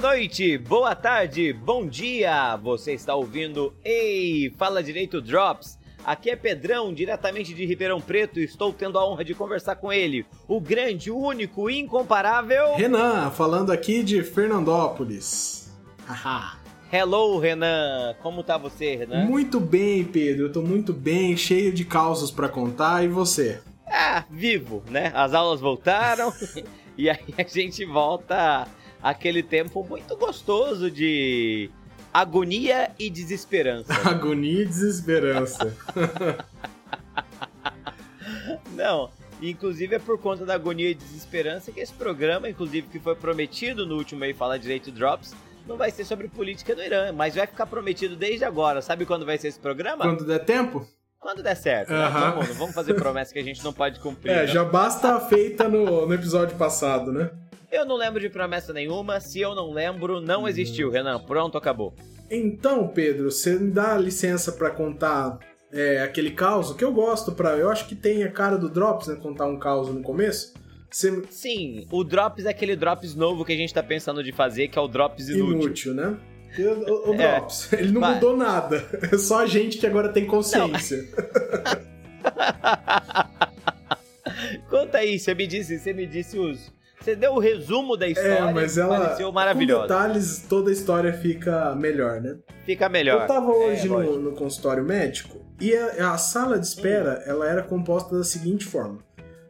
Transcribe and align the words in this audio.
Boa 0.00 0.12
noite, 0.12 0.56
boa 0.56 0.94
tarde, 0.94 1.52
bom 1.52 1.84
dia! 1.84 2.54
Você 2.58 2.92
está 2.92 3.16
ouvindo 3.16 3.74
Ei, 3.84 4.48
Fala 4.56 4.80
Direito 4.80 5.20
Drops. 5.20 5.76
Aqui 6.04 6.30
é 6.30 6.36
Pedrão, 6.36 6.94
diretamente 6.94 7.52
de 7.52 7.66
Ribeirão 7.66 8.00
Preto, 8.00 8.38
e 8.38 8.44
estou 8.44 8.72
tendo 8.72 8.96
a 8.96 9.04
honra 9.04 9.24
de 9.24 9.34
conversar 9.34 9.74
com 9.74 9.92
ele, 9.92 10.24
o 10.46 10.60
grande, 10.60 11.10
o 11.10 11.18
único, 11.18 11.68
incomparável. 11.68 12.76
Renan, 12.76 13.28
falando 13.32 13.72
aqui 13.72 14.04
de 14.04 14.22
Fernandópolis. 14.22 15.76
Haha. 16.06 16.58
Hello, 16.92 17.36
Renan. 17.40 18.14
Como 18.22 18.44
tá 18.44 18.56
você, 18.56 18.94
Renan? 18.94 19.24
Muito 19.24 19.58
bem, 19.58 20.04
Pedro. 20.04 20.44
Eu 20.44 20.52
tô 20.52 20.62
muito 20.62 20.92
bem, 20.92 21.36
cheio 21.36 21.72
de 21.72 21.84
causos 21.84 22.30
para 22.30 22.48
contar. 22.48 23.04
E 23.04 23.08
você? 23.08 23.60
Ah, 23.84 24.24
vivo, 24.30 24.80
né? 24.88 25.10
As 25.12 25.34
aulas 25.34 25.58
voltaram 25.58 26.32
e 26.96 27.10
aí 27.10 27.34
a 27.36 27.42
gente 27.42 27.84
volta 27.84 28.68
àquele 29.02 29.42
tempo 29.42 29.84
muito 29.88 30.16
gostoso 30.16 30.90
de 30.90 31.70
agonia 32.12 32.90
e 32.98 33.08
desesperança. 33.10 33.92
agonia 34.08 34.62
e 34.62 34.66
desesperança. 34.66 35.76
Não, 38.74 39.10
inclusive 39.42 39.96
é 39.96 39.98
por 39.98 40.18
conta 40.18 40.44
da 40.46 40.54
agonia 40.54 40.90
e 40.90 40.94
desesperança 40.94 41.72
que 41.72 41.80
esse 41.80 41.92
programa, 41.92 42.48
inclusive 42.48 42.86
que 42.88 42.98
foi 42.98 43.14
prometido 43.14 43.86
no 43.86 43.96
último 43.96 44.24
aí 44.24 44.32
Fala 44.32 44.58
Direito 44.58 44.90
Drops, 44.90 45.34
não 45.66 45.76
vai 45.76 45.90
ser 45.90 46.04
sobre 46.04 46.28
política 46.28 46.74
do 46.74 46.82
Irã, 46.82 47.12
mas 47.12 47.34
vai 47.34 47.46
ficar 47.46 47.66
prometido 47.66 48.16
desde 48.16 48.44
agora. 48.44 48.80
Sabe 48.80 49.04
quando 49.04 49.26
vai 49.26 49.36
ser 49.36 49.48
esse 49.48 49.60
programa? 49.60 50.02
Quando 50.02 50.24
der 50.24 50.44
tempo? 50.44 50.86
Quando 51.20 51.42
der 51.42 51.56
certo. 51.56 51.92
Né? 51.92 52.08
Vamos, 52.08 52.56
vamos, 52.56 52.74
fazer 52.74 52.94
promessa 52.94 53.32
que 53.32 53.38
a 53.38 53.44
gente 53.44 53.62
não 53.62 53.72
pode 53.72 54.00
cumprir. 54.00 54.30
É, 54.30 54.40
não. 54.40 54.46
já 54.46 54.64
basta 54.64 55.14
a 55.14 55.20
feita 55.20 55.68
no, 55.68 56.06
no 56.06 56.14
episódio 56.14 56.56
passado, 56.56 57.12
né? 57.12 57.30
Eu 57.70 57.84
não 57.84 57.96
lembro 57.96 58.20
de 58.20 58.28
promessa 58.28 58.72
nenhuma. 58.72 59.20
Se 59.20 59.40
eu 59.40 59.54
não 59.54 59.70
lembro, 59.70 60.20
não 60.20 60.48
existiu, 60.48 60.90
Renan. 60.90 61.20
Pronto, 61.20 61.58
acabou. 61.58 61.94
Então, 62.30 62.88
Pedro, 62.88 63.30
você 63.30 63.58
me 63.58 63.70
dá 63.70 63.96
licença 63.96 64.52
para 64.52 64.70
contar 64.70 65.38
é, 65.72 66.02
aquele 66.02 66.30
caos 66.30 66.72
que 66.72 66.84
eu 66.84 66.92
gosto 66.92 67.32
para. 67.32 67.56
Eu 67.56 67.70
acho 67.70 67.86
que 67.86 67.94
tem 67.94 68.24
a 68.24 68.30
cara 68.30 68.56
do 68.56 68.68
Drops, 68.68 69.08
né? 69.08 69.16
Contar 69.16 69.46
um 69.46 69.58
caos 69.58 69.88
no 69.88 70.02
começo. 70.02 70.54
Você... 70.90 71.22
Sim, 71.28 71.86
o 71.90 72.02
Drops 72.02 72.46
é 72.46 72.50
aquele 72.50 72.74
Drops 72.74 73.14
novo 73.14 73.44
que 73.44 73.52
a 73.52 73.56
gente 73.56 73.74
tá 73.74 73.82
pensando 73.82 74.24
de 74.24 74.32
fazer, 74.32 74.68
que 74.68 74.78
é 74.78 74.82
o 74.82 74.88
Drops 74.88 75.28
inútil. 75.28 75.60
Inútil, 75.60 75.94
né? 75.94 76.16
O, 76.58 77.10
o, 77.10 77.14
é. 77.14 77.16
Drops, 77.16 77.70
ele 77.76 77.92
não 77.92 78.00
Vai. 78.00 78.14
mudou 78.14 78.34
nada. 78.36 78.86
É 79.12 79.18
só 79.18 79.40
a 79.40 79.46
gente 79.46 79.76
que 79.76 79.86
agora 79.86 80.08
tem 80.08 80.24
consciência. 80.26 81.06
Conta 84.70 84.98
aí, 84.98 85.18
você 85.18 85.34
me 85.34 85.46
disse, 85.46 85.78
você 85.78 85.92
me 85.92 86.06
disse 86.06 86.38
os. 86.38 86.72
Você 87.00 87.14
deu 87.14 87.32
o 87.34 87.38
resumo 87.38 87.96
da 87.96 88.08
história. 88.08 88.50
É, 88.50 88.52
mas 88.52 88.76
ela. 88.76 89.00
Pareceu 89.00 89.32
maravilhosa. 89.32 89.82
Com 89.82 89.88
detalhes, 89.88 90.46
toda 90.48 90.70
a 90.70 90.72
história 90.72 91.12
fica 91.12 91.74
melhor, 91.74 92.20
né? 92.20 92.36
Fica 92.64 92.88
melhor. 92.88 93.22
Eu 93.22 93.26
tava 93.26 93.50
hoje 93.50 93.86
é, 93.86 93.88
no, 93.88 94.18
no, 94.18 94.32
consultório 94.32 94.84
médico 94.84 95.40
e 95.60 95.74
a, 95.74 96.12
a 96.12 96.18
sala 96.18 96.58
de 96.58 96.66
espera 96.66 97.22
hum. 97.26 97.30
ela 97.30 97.48
era 97.48 97.62
composta 97.62 98.16
da 98.16 98.24
seguinte 98.24 98.64
forma: 98.64 98.98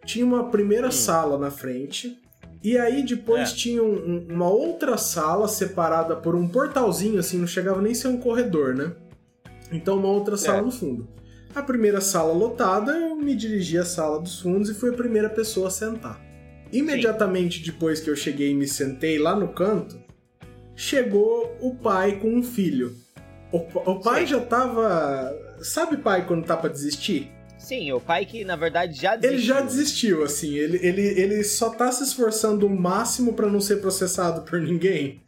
tinha 0.04 0.24
uma 0.24 0.50
primeira 0.50 0.88
hum. 0.88 0.92
sala 0.92 1.38
na 1.38 1.50
frente, 1.50 2.18
e 2.62 2.76
aí 2.76 3.02
depois 3.02 3.50
é. 3.50 3.54
tinha 3.54 3.82
um, 3.82 4.26
uma 4.28 4.48
outra 4.48 4.96
sala 4.98 5.48
separada 5.48 6.14
por 6.16 6.34
um 6.34 6.46
portalzinho, 6.46 7.18
assim, 7.18 7.38
não 7.38 7.46
chegava 7.46 7.80
nem 7.80 7.92
a 7.92 7.94
ser 7.94 8.08
um 8.08 8.18
corredor, 8.18 8.74
né? 8.74 8.92
Então 9.72 9.96
uma 9.96 10.08
outra 10.08 10.36
sala 10.36 10.58
é. 10.58 10.62
no 10.62 10.70
fundo. 10.70 11.08
A 11.54 11.62
primeira 11.62 12.00
sala 12.00 12.32
lotada, 12.32 12.92
eu 12.92 13.16
me 13.16 13.34
dirigi 13.34 13.78
à 13.78 13.84
sala 13.84 14.20
dos 14.20 14.40
fundos 14.40 14.68
e 14.68 14.74
fui 14.74 14.90
a 14.90 14.96
primeira 14.96 15.30
pessoa 15.30 15.68
a 15.68 15.70
sentar. 15.70 16.27
Imediatamente 16.72 17.58
Sim. 17.58 17.64
depois 17.64 18.00
que 18.00 18.10
eu 18.10 18.16
cheguei 18.16 18.50
e 18.50 18.54
me 18.54 18.66
sentei 18.66 19.18
lá 19.18 19.34
no 19.34 19.48
canto, 19.48 19.98
chegou 20.76 21.56
o 21.60 21.74
pai 21.74 22.18
com 22.20 22.34
um 22.34 22.42
filho. 22.42 22.94
O, 23.50 23.58
o 23.58 24.00
pai 24.00 24.22
Sim. 24.22 24.32
já 24.32 24.40
tava. 24.40 25.34
Sabe 25.60 25.96
pai 25.96 26.26
quando 26.26 26.44
tá 26.44 26.56
pra 26.56 26.70
desistir? 26.70 27.30
Sim, 27.58 27.92
o 27.92 28.00
pai 28.00 28.24
que 28.24 28.44
na 28.44 28.56
verdade 28.56 28.98
já 28.98 29.16
desistiu. 29.16 29.36
Ele 29.36 29.46
já 29.46 29.60
desistiu, 29.60 30.22
assim. 30.22 30.54
Ele, 30.54 30.78
ele, 30.80 31.02
ele 31.02 31.44
só 31.44 31.70
tá 31.70 31.90
se 31.90 32.04
esforçando 32.04 32.66
o 32.66 32.70
máximo 32.70 33.32
para 33.32 33.48
não 33.48 33.60
ser 33.60 33.76
processado 33.76 34.42
por 34.42 34.60
ninguém. 34.60 35.20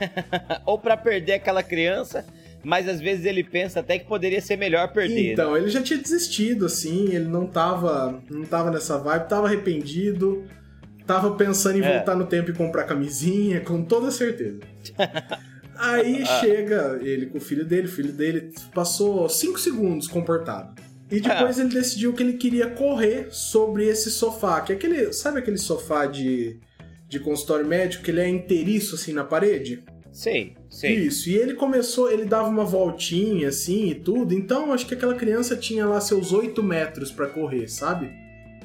Ou 0.64 0.78
para 0.78 0.96
perder 0.96 1.34
aquela 1.34 1.62
criança, 1.62 2.24
mas 2.64 2.88
às 2.88 3.00
vezes 3.00 3.24
ele 3.24 3.44
pensa 3.44 3.80
até 3.80 3.98
que 3.98 4.06
poderia 4.06 4.40
ser 4.40 4.56
melhor 4.56 4.92
perder. 4.92 5.32
Então, 5.32 5.52
né? 5.52 5.60
ele 5.60 5.68
já 5.68 5.82
tinha 5.82 5.98
desistido, 5.98 6.66
assim, 6.66 7.14
ele 7.14 7.28
não 7.28 7.46
tava, 7.46 8.22
não 8.30 8.44
tava 8.44 8.70
nessa 8.70 8.98
vibe, 8.98 9.28
tava 9.28 9.46
arrependido, 9.46 10.44
tava 11.10 11.32
pensando 11.32 11.76
em 11.76 11.82
é. 11.82 11.96
voltar 11.96 12.14
no 12.14 12.24
tempo 12.24 12.50
e 12.50 12.54
comprar 12.54 12.84
camisinha, 12.84 13.60
com 13.60 13.82
toda 13.82 14.12
certeza. 14.12 14.60
Aí 15.76 16.22
ah. 16.22 16.40
chega 16.40 17.00
ele 17.02 17.26
com 17.26 17.38
o 17.38 17.40
filho 17.40 17.64
dele, 17.64 17.88
o 17.88 17.90
filho 17.90 18.12
dele 18.12 18.52
passou 18.72 19.28
5 19.28 19.58
segundos 19.58 20.06
comportado. 20.06 20.80
E 21.10 21.18
depois 21.18 21.58
é. 21.58 21.62
ele 21.62 21.70
decidiu 21.70 22.12
que 22.12 22.22
ele 22.22 22.34
queria 22.34 22.70
correr 22.70 23.26
sobre 23.32 23.88
esse 23.88 24.08
sofá, 24.08 24.60
que 24.60 24.72
é 24.72 24.76
aquele, 24.76 25.12
sabe 25.12 25.40
aquele 25.40 25.58
sofá 25.58 26.06
de, 26.06 26.60
de 27.08 27.18
consultório 27.18 27.66
médico 27.66 28.04
que 28.04 28.12
ele 28.12 28.20
é 28.20 28.28
inteiriço 28.28 28.94
assim 28.94 29.12
na 29.12 29.24
parede? 29.24 29.82
Sim, 30.12 30.54
sim. 30.68 30.92
Isso, 30.92 31.28
e 31.28 31.34
ele 31.34 31.54
começou, 31.54 32.10
ele 32.10 32.24
dava 32.24 32.48
uma 32.48 32.64
voltinha 32.64 33.48
assim 33.48 33.88
e 33.88 33.94
tudo, 33.96 34.32
então 34.32 34.72
acho 34.72 34.86
que 34.86 34.94
aquela 34.94 35.14
criança 35.14 35.56
tinha 35.56 35.86
lá 35.86 36.00
seus 36.00 36.32
8 36.32 36.62
metros 36.62 37.10
para 37.10 37.26
correr, 37.26 37.66
sabe? 37.68 38.12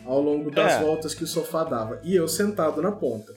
Ao 0.06 0.22
longo 0.22 0.52
das 0.52 0.74
é. 0.74 0.82
voltas 0.82 1.14
que 1.14 1.24
o 1.24 1.28
sofá 1.28 1.64
dava. 1.64 2.00
E 2.04 2.16
eu 2.16 2.28
sentado 2.28 2.82
na 2.82 2.92
ponta. 2.92 3.34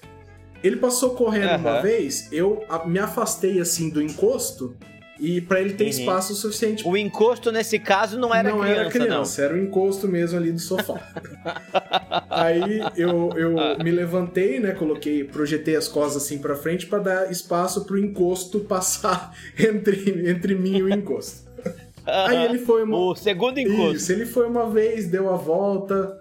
Ele 0.63 0.77
passou 0.77 1.11
correndo 1.11 1.53
uhum. 1.53 1.59
uma 1.59 1.81
vez, 1.81 2.29
eu 2.33 2.65
me 2.87 2.99
afastei 2.99 3.61
assim 3.61 3.91
do 3.91 4.03
encosto 4.03 4.77
e 5.21 5.41
para 5.41 5.61
ele 5.61 5.75
ter 5.75 5.85
uhum. 5.85 5.91
espaço 5.91 6.35
suficiente. 6.35 6.87
O 6.87 6.97
encosto 6.97 7.51
nesse 7.51 7.79
caso 7.79 8.19
não 8.19 8.35
era 8.35 8.51
não 8.51 8.61
criança, 8.61 8.81
era 8.81 8.91
criança, 8.91 9.43
não. 9.43 9.49
era 9.49 9.59
o 9.59 9.65
encosto 9.65 10.09
mesmo 10.09 10.39
ali 10.39 10.53
do 10.53 10.59
sofá. 10.59 11.01
Aí 12.31 12.81
eu, 12.97 13.31
eu 13.37 13.57
me 13.83 13.91
levantei, 13.91 14.61
né, 14.61 14.73
coloquei, 14.73 15.25
projetei 15.25 15.77
as 15.77 15.89
costas 15.89 16.23
assim 16.23 16.39
para 16.39 16.55
frente 16.55 16.87
para 16.87 16.99
dar 16.99 17.31
espaço 17.31 17.85
pro 17.85 17.99
encosto 17.99 18.61
passar 18.61 19.33
entre, 19.59 20.31
entre 20.31 20.55
mim 20.55 20.79
e 20.79 20.83
o 20.83 20.89
encosto. 20.89 21.49
Aí 22.07 22.45
ele 22.45 22.59
foi 22.59 22.85
uma... 22.85 22.97
O 22.97 23.15
segundo 23.15 23.59
encosto. 23.59 23.97
Isso, 23.97 24.13
ele 24.13 24.25
foi 24.25 24.47
uma 24.47 24.71
vez, 24.71 25.09
deu 25.09 25.29
a 25.29 25.37
volta, 25.37 26.19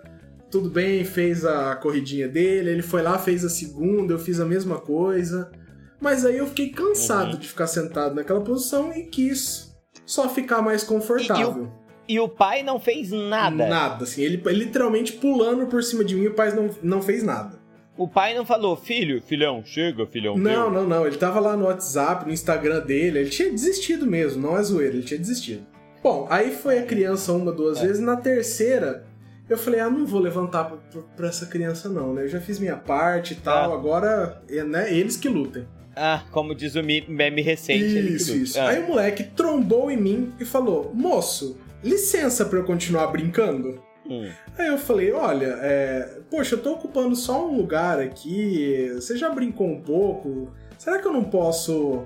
tudo 0.49 0.69
bem, 0.69 1.03
fez 1.03 1.45
a 1.45 1.75
corridinha 1.75 2.27
dele, 2.27 2.69
ele 2.69 2.81
foi 2.81 3.01
lá, 3.01 3.17
fez 3.17 3.43
a 3.43 3.49
segunda, 3.49 4.13
eu 4.13 4.19
fiz 4.19 4.39
a 4.39 4.45
mesma 4.45 4.79
coisa. 4.79 5.51
Mas 5.99 6.25
aí 6.25 6.37
eu 6.37 6.47
fiquei 6.47 6.69
cansado 6.69 7.33
uhum. 7.33 7.39
de 7.39 7.47
ficar 7.47 7.67
sentado 7.67 8.15
naquela 8.15 8.41
posição 8.41 8.93
e 8.93 9.03
quis 9.03 9.75
só 10.05 10.29
ficar 10.29 10.61
mais 10.61 10.83
confortável. 10.83 11.69
E, 12.07 12.13
e, 12.13 12.19
o, 12.19 12.23
e 12.23 12.25
o, 12.25 12.29
pai 12.29 12.63
não 12.63 12.79
fez 12.79 13.11
nada? 13.11 13.67
Nada, 13.67 14.03
assim. 14.03 14.21
Ele, 14.21 14.41
literalmente 14.53 15.13
pulando 15.13 15.65
por 15.67 15.83
cima 15.83 16.03
de 16.03 16.15
mim, 16.15 16.27
o 16.27 16.33
pai 16.33 16.53
não, 16.53 16.69
não 16.81 17.01
fez 17.01 17.23
nada. 17.23 17.57
O 17.97 18.07
pai 18.07 18.35
não 18.35 18.45
falou, 18.45 18.75
filho, 18.75 19.19
filhão, 19.19 19.63
chega, 19.65 20.05
filhão. 20.05 20.37
Não, 20.37 20.69
não, 20.69 20.87
não. 20.87 21.07
Ele 21.07 21.17
tava 21.17 21.39
lá 21.39 21.57
no 21.57 21.65
WhatsApp, 21.65 22.25
no 22.25 22.31
Instagram 22.31 22.81
dele. 22.81 23.19
Ele 23.19 23.29
tinha 23.29 23.49
desistido 23.49 24.05
mesmo, 24.05 24.39
não 24.39 24.55
é 24.55 24.61
zoeira, 24.61 24.93
ele 24.93 25.03
tinha 25.03 25.19
desistido. 25.19 25.65
Bom, 26.03 26.27
aí 26.29 26.51
foi 26.51 26.77
a 26.77 26.85
criança 26.85 27.33
uma, 27.33 27.51
duas 27.51 27.79
é. 27.79 27.87
vezes. 27.87 27.99
Na 27.99 28.15
terceira, 28.15 29.06
eu 29.49 29.57
falei, 29.57 29.79
ah, 29.79 29.89
não 29.89 30.05
vou 30.05 30.19
levantar 30.19 30.65
pra, 30.65 31.01
pra, 31.15 31.27
essa 31.27 31.45
criança 31.45 31.89
não, 31.89 32.13
né? 32.13 32.23
Eu 32.23 32.27
já 32.27 32.41
fiz 32.41 32.59
minha 32.59 32.75
parte 32.75 33.33
e 33.33 33.37
tal, 33.37 33.71
é. 33.71 33.75
agora, 33.75 34.41
né, 34.67 34.93
eles 34.93 35.17
que 35.17 35.29
lutem. 35.29 35.65
Ah, 35.95 36.23
como 36.31 36.53
diz 36.53 36.75
o 36.75 36.83
meme 36.83 37.41
recente. 37.41 38.13
Isso, 38.13 38.35
isso. 38.35 38.59
Ah. 38.59 38.69
Aí 38.69 38.83
o 38.83 38.87
moleque 38.87 39.23
trombou 39.23 39.89
em 39.89 39.97
mim 39.97 40.33
e 40.39 40.45
falou: 40.45 40.91
Moço, 40.93 41.57
licença 41.83 42.45
pra 42.45 42.59
eu 42.59 42.63
continuar 42.63 43.07
brincando? 43.07 43.81
Hum. 44.07 44.29
Aí 44.57 44.67
eu 44.67 44.77
falei: 44.77 45.11
Olha, 45.11 45.57
é... 45.59 46.19
poxa, 46.29 46.53
eu 46.53 46.61
tô 46.61 46.73
ocupando 46.73 47.15
só 47.15 47.47
um 47.49 47.57
lugar 47.57 47.99
aqui, 47.99 48.91
você 48.93 49.17
já 49.17 49.29
brincou 49.29 49.67
um 49.67 49.81
pouco, 49.81 50.53
será 50.77 50.99
que 50.99 51.07
eu 51.07 51.13
não 51.13 51.23
posso 51.23 52.05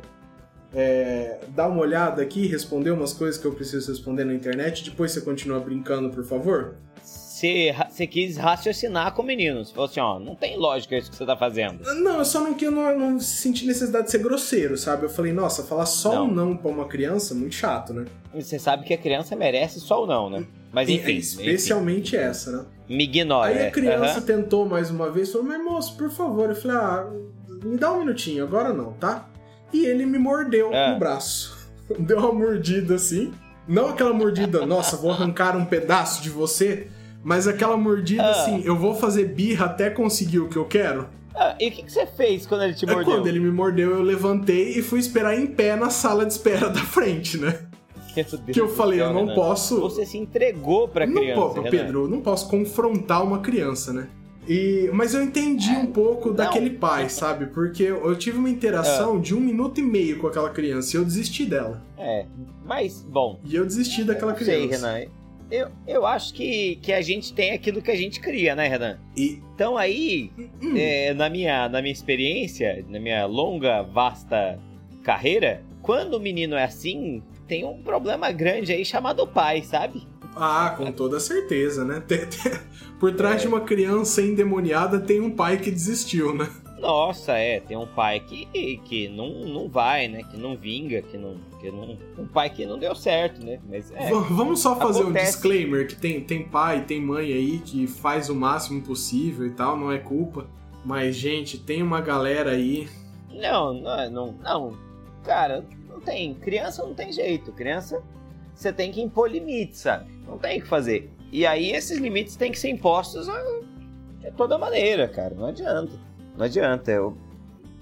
é, 0.73 1.39
dar 1.49 1.67
uma 1.67 1.81
olhada 1.81 2.21
aqui, 2.21 2.47
responder 2.47 2.91
umas 2.91 3.11
coisas 3.11 3.39
que 3.39 3.45
eu 3.45 3.53
preciso 3.53 3.91
responder 3.91 4.23
na 4.23 4.33
internet, 4.33 4.89
depois 4.89 5.11
você 5.11 5.21
continua 5.21 5.59
brincando, 5.59 6.09
por 6.09 6.23
favor? 6.23 6.75
Você, 7.41 7.75
você 7.89 8.07
quis 8.07 8.37
raciocinar 8.37 9.13
com 9.13 9.23
o 9.23 9.25
menino. 9.25 9.65
Você 9.65 9.73
falou 9.73 9.89
assim, 9.89 9.99
ó, 9.99 10.19
não 10.19 10.35
tem 10.35 10.57
lógica 10.57 10.95
isso 10.95 11.09
que 11.09 11.17
você 11.17 11.25
tá 11.25 11.35
fazendo. 11.35 11.83
Não, 11.95 12.19
eu 12.19 12.25
só 12.25 12.39
não, 12.39 12.55
eu 12.59 12.71
não, 12.71 12.99
não 12.99 13.19
senti 13.19 13.65
necessidade 13.65 14.05
de 14.05 14.11
ser 14.11 14.19
grosseiro, 14.19 14.77
sabe? 14.77 15.05
Eu 15.05 15.09
falei, 15.09 15.33
nossa, 15.33 15.63
falar 15.63 15.87
só 15.87 16.15
não. 16.15 16.25
um 16.25 16.31
não 16.31 16.57
pra 16.57 16.69
uma 16.69 16.85
criança, 16.85 17.33
muito 17.33 17.55
chato, 17.55 17.93
né? 17.93 18.05
Você 18.33 18.59
sabe 18.59 18.85
que 18.85 18.93
a 18.93 18.97
criança 18.97 19.35
merece 19.35 19.79
só 19.79 20.03
o 20.03 20.07
não, 20.07 20.29
né? 20.29 20.45
Mas 20.71 20.87
enfim. 20.87 21.17
especialmente 21.17 22.15
enfim. 22.15 22.25
essa, 22.25 22.51
né? 22.51 22.65
Me 22.87 23.03
ignora. 23.03 23.49
Aí 23.49 23.67
a 23.67 23.71
criança 23.71 24.19
uhum. 24.19 24.25
tentou 24.25 24.65
mais 24.65 24.89
uma 24.89 25.09
vez, 25.09 25.31
falou, 25.31 25.47
mas 25.47 25.63
moço, 25.63 25.97
por 25.97 26.11
favor. 26.11 26.49
Eu 26.49 26.55
falei, 26.55 26.77
ah, 26.77 27.09
me 27.63 27.77
dá 27.77 27.91
um 27.91 27.99
minutinho, 27.99 28.43
agora 28.43 28.71
não, 28.71 28.93
tá? 28.93 29.27
E 29.73 29.85
ele 29.85 30.05
me 30.05 30.17
mordeu 30.17 30.71
é. 30.71 30.93
no 30.93 30.99
braço. 30.99 31.57
Deu 31.99 32.19
uma 32.19 32.31
mordida 32.31 32.95
assim. 32.95 33.33
Não 33.67 33.89
aquela 33.89 34.13
mordida, 34.13 34.65
nossa, 34.65 34.97
vou 34.97 35.11
arrancar 35.11 35.55
um 35.55 35.65
pedaço 35.65 36.21
de 36.21 36.29
você 36.29 36.87
mas 37.23 37.47
aquela 37.47 37.77
mordida, 37.77 38.23
ah. 38.23 38.31
assim, 38.31 38.61
eu 38.63 38.75
vou 38.75 38.95
fazer 38.95 39.25
birra 39.25 39.65
até 39.65 39.89
conseguir 39.89 40.39
o 40.39 40.49
que 40.49 40.57
eu 40.57 40.65
quero. 40.65 41.07
Ah, 41.35 41.55
e 41.59 41.69
o 41.69 41.71
que, 41.71 41.83
que, 41.83 41.91
você 41.91 42.05
fez 42.05 42.45
quando 42.45 42.63
ele 42.63 42.73
te 42.73 42.85
é, 42.85 42.91
mordeu? 42.91 43.13
Quando 43.13 43.27
ele 43.27 43.39
me 43.39 43.51
mordeu, 43.51 43.91
eu 43.91 44.01
levantei 44.01 44.77
e 44.77 44.81
fui 44.81 44.99
esperar 44.99 45.37
em 45.37 45.47
pé 45.47 45.75
na 45.75 45.89
sala 45.89 46.25
de 46.25 46.33
espera 46.33 46.69
da 46.69 46.81
frente, 46.81 47.37
né? 47.37 47.67
que 48.51 48.59
eu 48.59 48.67
falei, 48.67 48.99
céu, 48.99 49.07
eu 49.07 49.13
não 49.13 49.21
Renan. 49.21 49.35
posso. 49.35 49.79
Você 49.79 50.05
se 50.05 50.17
entregou 50.17 50.87
pra 50.87 51.07
criança. 51.07 51.39
Não 51.39 51.53
po... 51.53 51.69
Pedro, 51.69 52.03
eu 52.03 52.07
não 52.09 52.19
posso 52.19 52.49
confrontar 52.49 53.23
uma 53.23 53.39
criança, 53.39 53.93
né? 53.93 54.09
E, 54.47 54.89
mas 54.91 55.13
eu 55.13 55.23
entendi 55.23 55.69
é, 55.69 55.77
um 55.77 55.85
pouco 55.85 56.29
não. 56.29 56.35
daquele 56.35 56.71
pai, 56.71 57.07
sabe? 57.09 57.45
Porque 57.45 57.83
eu 57.83 58.15
tive 58.17 58.37
uma 58.37 58.49
interação 58.49 59.17
é. 59.17 59.19
de 59.19 59.35
um 59.35 59.39
minuto 59.39 59.79
e 59.79 59.83
meio 59.83 60.19
com 60.19 60.27
aquela 60.27 60.49
criança 60.49 60.97
e 60.97 60.99
eu 60.99 61.05
desisti 61.05 61.45
dela. 61.45 61.81
É, 61.97 62.25
mas, 62.65 63.03
bom. 63.03 63.39
E 63.45 63.55
eu 63.55 63.65
desisti 63.65 64.03
daquela 64.03 64.33
criança. 64.33 64.51
Sei, 64.51 64.67
Renan. 64.67 65.11
Eu, 65.51 65.67
eu 65.85 66.05
acho 66.05 66.33
que, 66.33 66.77
que 66.77 66.93
a 66.93 67.01
gente 67.01 67.33
tem 67.33 67.51
aquilo 67.51 67.81
que 67.81 67.91
a 67.91 67.95
gente 67.95 68.21
cria, 68.21 68.55
né, 68.55 68.67
Renan? 68.67 68.97
E... 69.17 69.41
Então 69.53 69.77
aí, 69.77 70.31
hum. 70.63 70.77
é, 70.77 71.13
na, 71.13 71.29
minha, 71.29 71.67
na 71.67 71.81
minha 71.81 71.91
experiência, 71.91 72.85
na 72.87 72.99
minha 72.99 73.25
longa, 73.25 73.83
vasta 73.83 74.57
carreira, 75.03 75.61
quando 75.81 76.13
o 76.13 76.19
menino 76.19 76.55
é 76.55 76.63
assim, 76.63 77.21
tem 77.47 77.65
um 77.65 77.83
problema 77.83 78.31
grande 78.31 78.71
aí 78.71 78.85
chamado 78.85 79.27
pai, 79.27 79.61
sabe? 79.61 80.07
Ah, 80.35 80.73
com 80.77 80.89
toda 80.91 81.19
certeza, 81.19 81.83
né? 81.83 82.01
Por 82.97 83.13
trás 83.13 83.37
é. 83.37 83.39
de 83.39 83.47
uma 83.47 83.61
criança 83.61 84.21
endemoniada 84.21 84.99
tem 84.99 85.19
um 85.19 85.31
pai 85.31 85.57
que 85.57 85.69
desistiu, 85.69 86.33
né? 86.33 86.49
Nossa, 86.79 87.33
é, 87.33 87.59
tem 87.59 87.75
um 87.75 87.85
pai 87.85 88.21
que, 88.21 88.79
que 88.85 89.09
não, 89.09 89.45
não 89.45 89.69
vai, 89.69 90.07
né? 90.07 90.23
Que 90.23 90.37
não 90.37 90.55
vinga, 90.55 91.01
que 91.01 91.17
não, 91.17 91.35
que 91.61 91.71
não. 91.71 91.97
Um 92.17 92.25
pai 92.25 92.49
que 92.49 92.65
não 92.65 92.79
deu 92.79 92.95
certo, 92.95 93.45
né? 93.45 93.59
Mas 93.69 93.91
é, 93.91 94.09
Vamos 94.09 94.59
só 94.59 94.75
fazer 94.75 95.01
acontece. 95.01 95.25
um 95.25 95.31
disclaimer: 95.31 95.87
que 95.87 95.95
tem, 95.95 96.19
tem 96.21 96.43
pai, 96.43 96.83
tem 96.85 96.99
mãe 96.99 97.31
aí 97.31 97.59
que 97.59 97.85
faz 97.85 98.29
o 98.29 98.35
máximo 98.35 98.81
possível 98.81 99.45
e 99.45 99.51
tal, 99.51 99.77
não 99.77 99.91
é 99.91 99.99
culpa. 99.99 100.47
Mas, 100.83 101.15
gente, 101.15 101.59
tem 101.59 101.83
uma 101.83 102.01
galera 102.01 102.51
aí. 102.51 102.89
Não, 103.29 103.73
não, 103.73 104.09
não, 104.09 104.31
não. 104.41 104.77
Cara, 105.23 105.63
tem. 106.03 106.33
Criança 106.33 106.83
não 106.83 106.93
tem 106.93 107.13
jeito. 107.13 107.51
Criança, 107.51 108.01
você 108.53 108.73
tem 108.73 108.91
que 108.91 109.01
impor 109.01 109.29
limites, 109.29 109.79
sabe? 109.79 110.11
Não 110.27 110.37
tem 110.37 110.59
o 110.59 110.61
que 110.63 110.67
fazer. 110.67 111.11
E 111.31 111.45
aí 111.45 111.71
esses 111.71 111.97
limites 111.99 112.35
têm 112.35 112.51
que 112.51 112.59
ser 112.59 112.69
impostos 112.69 113.27
de 114.19 114.31
toda 114.31 114.57
maneira, 114.57 115.07
cara. 115.07 115.35
Não 115.35 115.45
adianta. 115.45 115.93
Não 116.35 116.45
adianta. 116.45 116.91
Eu... 116.91 117.15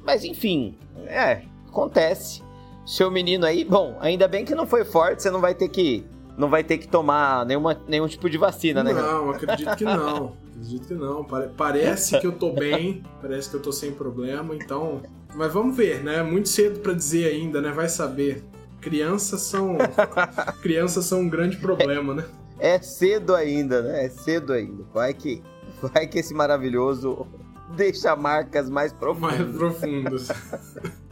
Mas 0.03 0.23
enfim, 0.23 0.77
é, 1.07 1.43
acontece. 1.67 2.43
Seu 2.89 3.11
menino 3.11 3.45
aí, 3.45 3.63
bom, 3.63 3.95
ainda 4.01 4.27
bem 4.27 4.43
que 4.43 4.55
não 4.55 4.65
foi 4.65 4.83
forte, 4.83 5.21
você 5.21 5.29
não 5.29 5.39
vai 5.39 5.53
ter 5.53 5.69
que 5.69 6.03
não 6.35 6.49
vai 6.49 6.63
ter 6.63 6.79
que 6.79 6.87
tomar 6.87 7.45
nenhuma, 7.45 7.79
nenhum 7.87 8.07
tipo 8.07 8.27
de 8.27 8.35
vacina, 8.35 8.83
né? 8.83 8.91
Não, 8.93 9.29
acredito 9.29 9.75
que 9.75 9.83
não. 9.83 10.33
acredito 10.49 10.87
que 10.87 10.93
não. 10.95 11.23
Parece 11.55 12.19
que 12.19 12.25
eu 12.25 12.31
tô 12.31 12.51
bem, 12.51 13.03
parece 13.21 13.47
que 13.47 13.55
eu 13.55 13.61
tô 13.61 13.71
sem 13.71 13.91
problema, 13.91 14.55
então 14.55 15.03
mas 15.35 15.53
vamos 15.53 15.77
ver, 15.77 16.03
né? 16.03 16.23
Muito 16.23 16.49
cedo 16.49 16.79
para 16.79 16.93
dizer 16.93 17.27
ainda, 17.27 17.61
né? 17.61 17.71
Vai 17.71 17.87
saber. 17.87 18.43
Crianças 18.81 19.41
são 19.41 19.77
crianças 20.59 21.05
são 21.05 21.19
um 21.19 21.29
grande 21.29 21.57
problema, 21.57 22.15
né? 22.15 22.25
É 22.57 22.81
cedo 22.81 23.35
ainda, 23.35 23.83
né? 23.83 24.05
É 24.05 24.09
cedo 24.09 24.51
ainda. 24.51 24.83
Vai 24.91 25.13
que 25.13 25.43
vai 25.79 26.07
que 26.07 26.17
esse 26.17 26.33
maravilhoso 26.33 27.27
deixa 27.75 28.15
marcas 28.15 28.67
mais 28.67 28.91
profundas. 28.91 29.39
Mais 29.41 29.55
profundas. 29.55 30.29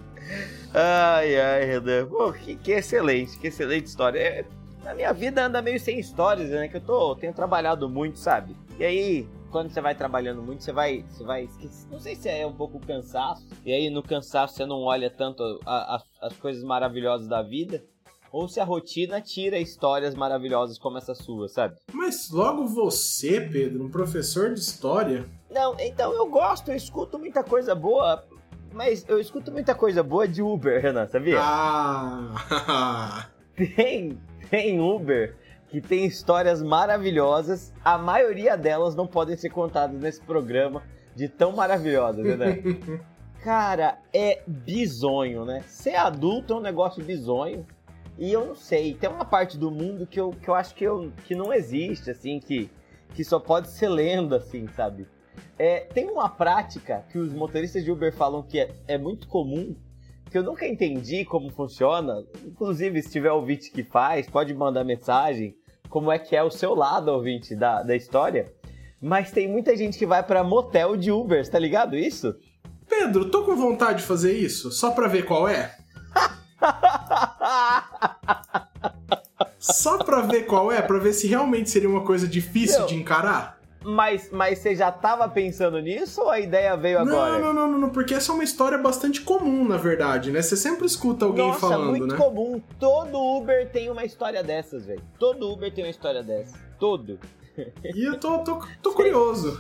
ai, 0.77 1.39
ai, 1.39 1.65
Renan. 1.65 2.07
Pô, 2.07 2.31
que, 2.31 2.55
que, 2.55 2.71
excelente, 2.71 3.37
que 3.37 3.47
excelente 3.47 3.87
história. 3.87 4.19
É, 4.19 4.45
a 4.85 4.93
minha 4.93 5.11
vida 5.13 5.45
anda 5.45 5.61
meio 5.61 5.79
sem 5.79 5.99
histórias, 5.99 6.49
né? 6.49 6.67
Que 6.67 6.77
eu 6.77 6.81
tô, 6.81 7.15
tenho 7.15 7.33
trabalhado 7.33 7.89
muito, 7.89 8.19
sabe? 8.19 8.55
E 8.79 8.85
aí, 8.85 9.27
quando 9.51 9.71
você 9.71 9.81
vai 9.81 9.95
trabalhando 9.95 10.41
muito, 10.41 10.63
você 10.63 10.71
vai, 10.71 11.03
você 11.09 11.23
vai 11.23 11.43
esquecer. 11.45 11.87
Não 11.89 11.99
sei 11.99 12.15
se 12.15 12.29
é 12.29 12.45
um 12.45 12.53
pouco 12.53 12.79
cansaço. 12.79 13.47
E 13.65 13.71
aí 13.73 13.89
no 13.89 14.03
cansaço 14.03 14.55
você 14.55 14.65
não 14.65 14.81
olha 14.81 15.09
tanto 15.09 15.43
a, 15.65 15.95
a, 15.95 16.03
as 16.21 16.33
coisas 16.37 16.63
maravilhosas 16.63 17.27
da 17.27 17.41
vida. 17.41 17.83
Ou 18.31 18.47
se 18.47 18.59
a 18.59 18.65
rotina 18.65 19.21
tira 19.21 19.57
histórias 19.57 20.13
maravilhosas 20.13 20.77
como 20.77 20.97
essa 20.97 21.15
sua, 21.15 21.47
sabe? 21.47 21.75
Mas 21.93 22.29
logo 22.29 22.67
você, 22.67 23.41
Pedro, 23.41 23.85
um 23.85 23.89
professor 23.89 24.53
de 24.53 24.59
história. 24.59 25.25
Não, 25.49 25.75
então 25.79 26.13
eu 26.13 26.29
gosto, 26.29 26.69
eu 26.69 26.75
escuto 26.75 27.17
muita 27.17 27.43
coisa 27.43 27.73
boa. 27.73 28.23
Mas 28.77 29.03
eu 29.09 29.19
escuto 29.19 29.51
muita 29.51 29.73
coisa 29.73 30.03
boa 30.03 30.27
de 30.27 30.43
Uber, 30.43 30.79
Renan, 30.79 31.07
sabia? 31.07 31.39
Ah! 31.41 33.27
tem, 33.75 34.21
tem 34.51 34.79
Uber 34.79 35.35
que 35.67 35.81
tem 35.81 36.05
histórias 36.05 36.61
maravilhosas. 36.61 37.73
A 37.83 37.97
maioria 37.97 38.55
delas 38.55 38.95
não 38.95 39.07
podem 39.07 39.35
ser 39.35 39.49
contadas 39.49 39.99
nesse 39.99 40.21
programa 40.21 40.83
de 41.15 41.27
tão 41.27 41.53
maravilhosas, 41.53 42.37
né? 42.37 42.61
Cara, 43.43 43.97
é 44.13 44.43
bizonho, 44.45 45.43
né? 45.43 45.63
Ser 45.65 45.95
adulto 45.95 46.53
é 46.53 46.57
um 46.57 46.61
negócio 46.61 47.03
bizonho. 47.03 47.65
E 48.15 48.31
eu 48.31 48.45
não 48.45 48.55
sei, 48.55 48.93
tem 48.93 49.09
uma 49.09 49.25
parte 49.25 49.57
do 49.57 49.71
mundo 49.71 50.05
que 50.05 50.19
eu, 50.19 50.29
que 50.29 50.47
eu 50.47 50.53
acho 50.53 50.75
que, 50.75 50.83
eu, 50.83 51.11
que 51.25 51.33
não 51.33 51.51
existe, 51.51 52.11
assim, 52.11 52.39
que, 52.39 52.69
que 53.15 53.23
só 53.23 53.39
pode 53.39 53.69
ser 53.71 53.89
lenda, 53.89 54.37
assim, 54.37 54.67
sabe? 54.67 55.07
É, 55.59 55.79
tem 55.79 56.09
uma 56.09 56.29
prática 56.29 57.03
que 57.11 57.17
os 57.17 57.33
motoristas 57.33 57.83
de 57.83 57.91
Uber 57.91 58.13
falam 58.13 58.43
que 58.43 58.59
é, 58.59 58.69
é 58.87 58.97
muito 58.97 59.27
comum, 59.27 59.75
que 60.29 60.37
eu 60.37 60.43
nunca 60.43 60.67
entendi 60.67 61.25
como 61.25 61.49
funciona. 61.49 62.23
Inclusive, 62.45 63.01
se 63.01 63.11
tiver 63.11 63.31
ouvinte 63.31 63.71
que 63.71 63.83
faz, 63.83 64.29
pode 64.29 64.53
mandar 64.53 64.83
mensagem 64.83 65.55
como 65.89 66.11
é 66.11 66.19
que 66.19 66.35
é 66.35 66.43
o 66.43 66.51
seu 66.51 66.75
lado, 66.75 67.09
ouvinte, 67.09 67.55
da, 67.55 67.81
da 67.81 67.95
história. 67.95 68.53
Mas 69.01 69.31
tem 69.31 69.47
muita 69.47 69.75
gente 69.75 69.97
que 69.97 70.05
vai 70.05 70.21
para 70.21 70.43
motel 70.43 70.97
de 70.97 71.11
Uber, 71.11 71.47
tá 71.49 71.57
ligado 71.57 71.95
isso? 71.95 72.35
Pedro, 72.87 73.29
tô 73.29 73.43
com 73.43 73.55
vontade 73.55 73.99
de 73.99 74.05
fazer 74.05 74.33
isso, 74.33 74.71
só 74.71 74.91
pra 74.91 75.07
ver 75.07 75.25
qual 75.25 75.47
é. 75.47 75.75
só 79.59 80.03
pra 80.03 80.21
ver 80.21 80.43
qual 80.43 80.71
é, 80.71 80.81
pra 80.81 80.97
ver 80.97 81.13
se 81.13 81.27
realmente 81.27 81.69
seria 81.69 81.89
uma 81.89 82.03
coisa 82.03 82.27
difícil 82.27 82.79
Meu, 82.79 82.87
de 82.87 82.95
encarar. 82.95 83.56
Mas, 83.89 84.29
mas 84.31 84.59
você 84.59 84.75
já 84.75 84.91
tava 84.91 85.29
pensando 85.29 85.79
nisso 85.79 86.21
ou 86.21 86.29
a 86.29 86.41
ideia 86.41 86.75
veio 86.75 86.99
agora? 86.99 87.39
Não, 87.39 87.53
não, 87.53 87.71
não, 87.71 87.79
não, 87.79 87.89
porque 87.89 88.13
essa 88.13 88.33
é 88.33 88.35
uma 88.35 88.43
história 88.43 88.77
bastante 88.77 89.21
comum, 89.21 89.65
na 89.65 89.77
verdade, 89.77 90.29
né? 90.29 90.41
Você 90.41 90.57
sempre 90.57 90.85
escuta 90.85 91.23
alguém 91.23 91.47
Nossa, 91.47 91.61
falando, 91.61 91.91
muito 91.91 92.05
né? 92.05 92.17
muito 92.17 92.21
comum. 92.21 92.61
Todo 92.77 93.17
Uber 93.17 93.71
tem 93.71 93.89
uma 93.89 94.03
história 94.03 94.43
dessas, 94.43 94.85
velho. 94.85 95.01
Todo 95.17 95.49
Uber 95.49 95.73
tem 95.73 95.85
uma 95.85 95.89
história 95.89 96.21
dessa. 96.21 96.57
Todo. 96.77 97.17
E 97.95 98.03
eu 98.05 98.19
tô, 98.19 98.39
tô, 98.39 98.61
tô 98.83 98.91
curioso. 98.91 99.57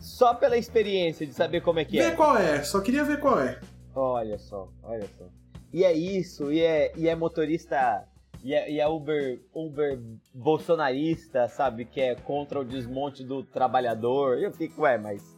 Só 0.00 0.32
pela 0.32 0.56
experiência 0.56 1.26
de 1.26 1.34
saber 1.34 1.60
como 1.60 1.80
é 1.80 1.84
que 1.84 1.98
Vê 1.98 2.04
é. 2.04 2.10
Ver 2.10 2.16
qual 2.16 2.34
é, 2.34 2.62
só 2.62 2.80
queria 2.80 3.04
ver 3.04 3.20
qual 3.20 3.38
é. 3.40 3.60
Olha 3.94 4.38
só, 4.38 4.70
olha 4.82 5.06
só. 5.18 5.26
E 5.70 5.84
é 5.84 5.92
isso, 5.92 6.50
e 6.50 6.60
é, 6.60 6.92
e 6.96 7.06
é 7.06 7.14
motorista 7.14 8.07
e 8.42 8.54
é, 8.54 8.70
e 8.70 8.80
é 8.80 8.86
Uber, 8.86 9.40
Uber 9.54 9.98
bolsonarista, 10.32 11.48
sabe? 11.48 11.84
Que 11.84 12.00
é 12.00 12.14
contra 12.14 12.60
o 12.60 12.64
desmonte 12.64 13.24
do 13.24 13.42
trabalhador. 13.42 14.38
Eu 14.38 14.52
fico, 14.52 14.82
ué, 14.82 14.98
mas. 14.98 15.36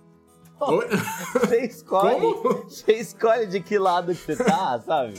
você 1.35 1.64
escolhe. 1.64 2.21
Como? 2.21 2.62
Você 2.64 2.92
escolhe 2.92 3.47
de 3.47 3.61
que 3.61 3.78
lado 3.78 4.14
que 4.14 4.21
você 4.21 4.37
tá, 4.37 4.78
sabe? 4.85 5.14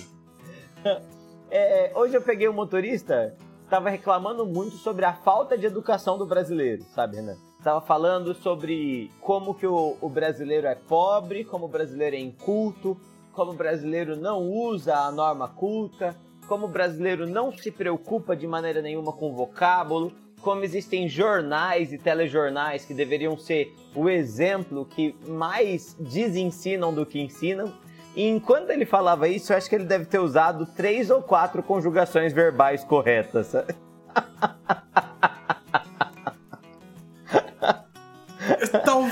É, 1.50 1.91
hoje 1.95 2.15
eu 2.15 2.21
peguei 2.21 2.47
um 2.47 2.53
motorista, 2.53 3.35
tava 3.69 3.89
reclamando 3.89 4.45
muito 4.45 4.77
sobre 4.77 5.03
a 5.03 5.13
falta 5.13 5.57
de 5.57 5.65
educação 5.65 6.17
do 6.17 6.25
brasileiro, 6.25 6.83
sabe, 6.93 7.17
Renan? 7.17 7.38
Tava 7.63 7.81
falando 7.81 8.33
sobre 8.33 9.11
como 9.19 9.53
que 9.53 9.67
o, 9.67 9.97
o 10.00 10.09
brasileiro 10.09 10.67
é 10.67 10.75
pobre, 10.75 11.43
como 11.43 11.65
o 11.65 11.69
brasileiro 11.69 12.15
é 12.15 12.19
inculto, 12.19 12.97
como 13.33 13.51
o 13.51 13.55
brasileiro 13.55 14.15
não 14.15 14.50
usa 14.50 14.95
a 14.95 15.11
norma 15.11 15.47
culta, 15.47 16.15
como 16.48 16.65
o 16.65 16.69
brasileiro 16.69 17.27
não 17.27 17.51
se 17.51 17.71
preocupa 17.71 18.36
de 18.36 18.48
maneira 18.48 18.81
nenhuma 18.81 19.13
com 19.13 19.33
vocábulo, 19.33 20.12
como 20.41 20.63
existem 20.63 21.07
jornais 21.07 21.93
e 21.93 21.98
telejornais 21.98 22.83
que 22.83 22.93
deveriam 22.93 23.38
ser 23.38 23.74
o 23.95 24.10
exemplo 24.10 24.86
que 24.86 25.15
mais 25.27 25.95
desensinam 26.00 26.93
do 26.93 27.05
que 27.05 27.21
ensinam. 27.21 27.74
E 28.15 28.27
enquanto 28.27 28.71
ele 28.71 28.86
falava 28.86 29.27
isso, 29.27 29.53
eu 29.53 29.57
acho 29.57 29.69
que 29.69 29.75
ele 29.75 29.86
deve 29.86 30.05
ter 30.05 30.19
usado 30.19 30.65
três 30.65 31.10
ou 31.10 31.21
quatro 31.21 31.63
conjugações 31.63 32.33
verbais 32.33 32.83
corretas. 32.83 33.53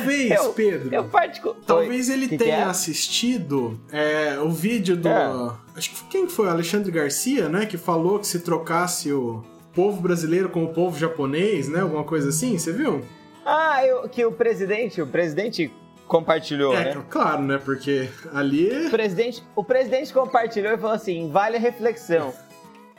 Talvez, 0.09 0.31
eu, 0.31 0.53
Pedro. 0.53 0.95
Eu 0.95 1.03
particu... 1.05 1.55
Talvez 1.65 2.09
ele 2.09 2.27
que 2.27 2.37
tenha 2.37 2.55
que 2.57 2.61
é? 2.61 2.63
assistido 2.63 3.79
é, 3.91 4.39
o 4.39 4.49
vídeo 4.49 4.97
do. 4.97 5.07
É. 5.07 5.55
Acho 5.75 5.91
que 5.91 6.03
quem 6.05 6.27
foi? 6.27 6.49
Alexandre 6.49 6.91
Garcia, 6.91 7.47
né? 7.47 7.65
Que 7.65 7.77
falou 7.77 8.19
que 8.19 8.27
se 8.27 8.39
trocasse 8.39 9.11
o 9.11 9.43
povo 9.73 10.01
brasileiro 10.01 10.49
com 10.49 10.63
o 10.63 10.73
povo 10.73 10.97
japonês, 10.97 11.69
né? 11.69 11.81
Alguma 11.81 12.03
coisa 12.03 12.29
assim, 12.29 12.57
você 12.57 12.71
viu? 12.71 13.01
Ah, 13.45 13.85
eu, 13.85 14.09
que 14.09 14.25
o 14.25 14.31
presidente, 14.31 15.01
o 15.01 15.07
presidente 15.07 15.71
compartilhou, 16.07 16.75
é, 16.75 16.95
né? 16.95 17.05
Claro, 17.09 17.43
né? 17.43 17.59
Porque 17.63 18.09
ali. 18.33 18.87
O 18.87 18.89
presidente, 18.89 19.43
o 19.55 19.63
presidente 19.63 20.13
compartilhou 20.13 20.73
e 20.73 20.77
falou 20.77 20.95
assim: 20.95 21.29
vale 21.29 21.57
a 21.57 21.59
reflexão. 21.59 22.33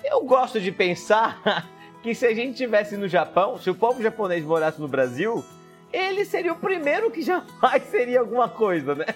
Eu 0.03 0.23
gosto 0.25 0.61
de 0.61 0.73
pensar 0.73 1.69
que 2.03 2.15
se 2.15 2.25
a 2.25 2.35
gente 2.35 2.57
tivesse 2.57 2.97
no 2.97 3.09
Japão, 3.09 3.59
se 3.59 3.69
o 3.69 3.75
povo 3.75 4.03
japonês 4.03 4.45
morasse 4.45 4.81
no 4.81 4.89
Brasil, 4.89 5.45
ele 5.93 6.25
seria 6.25 6.53
o 6.53 6.57
primeiro 6.57 7.11
que 7.11 7.23
jamais 7.23 7.85
seria 7.91 8.21
alguma 8.21 8.49
coisa, 8.49 8.95
né? 8.95 9.07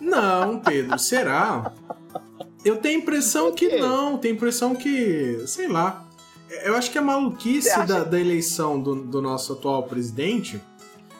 Não, 0.00 0.60
Pedro, 0.60 0.98
será? 0.98 1.72
Eu 2.64 2.76
tenho 2.76 2.98
a 2.98 3.02
impressão 3.02 3.52
que 3.52 3.78
não, 3.78 4.18
tenho 4.18 4.34
a 4.34 4.36
impressão 4.36 4.74
que, 4.74 5.42
sei 5.46 5.68
lá. 5.68 6.04
Eu 6.64 6.76
acho 6.76 6.90
que 6.90 6.98
a 6.98 7.02
maluquice 7.02 7.86
da, 7.86 8.04
da, 8.04 8.18
eleição 8.18 8.80
do, 8.80 8.94
do, 8.94 9.20
nosso 9.20 9.52
atual 9.52 9.82
presidente 9.82 10.60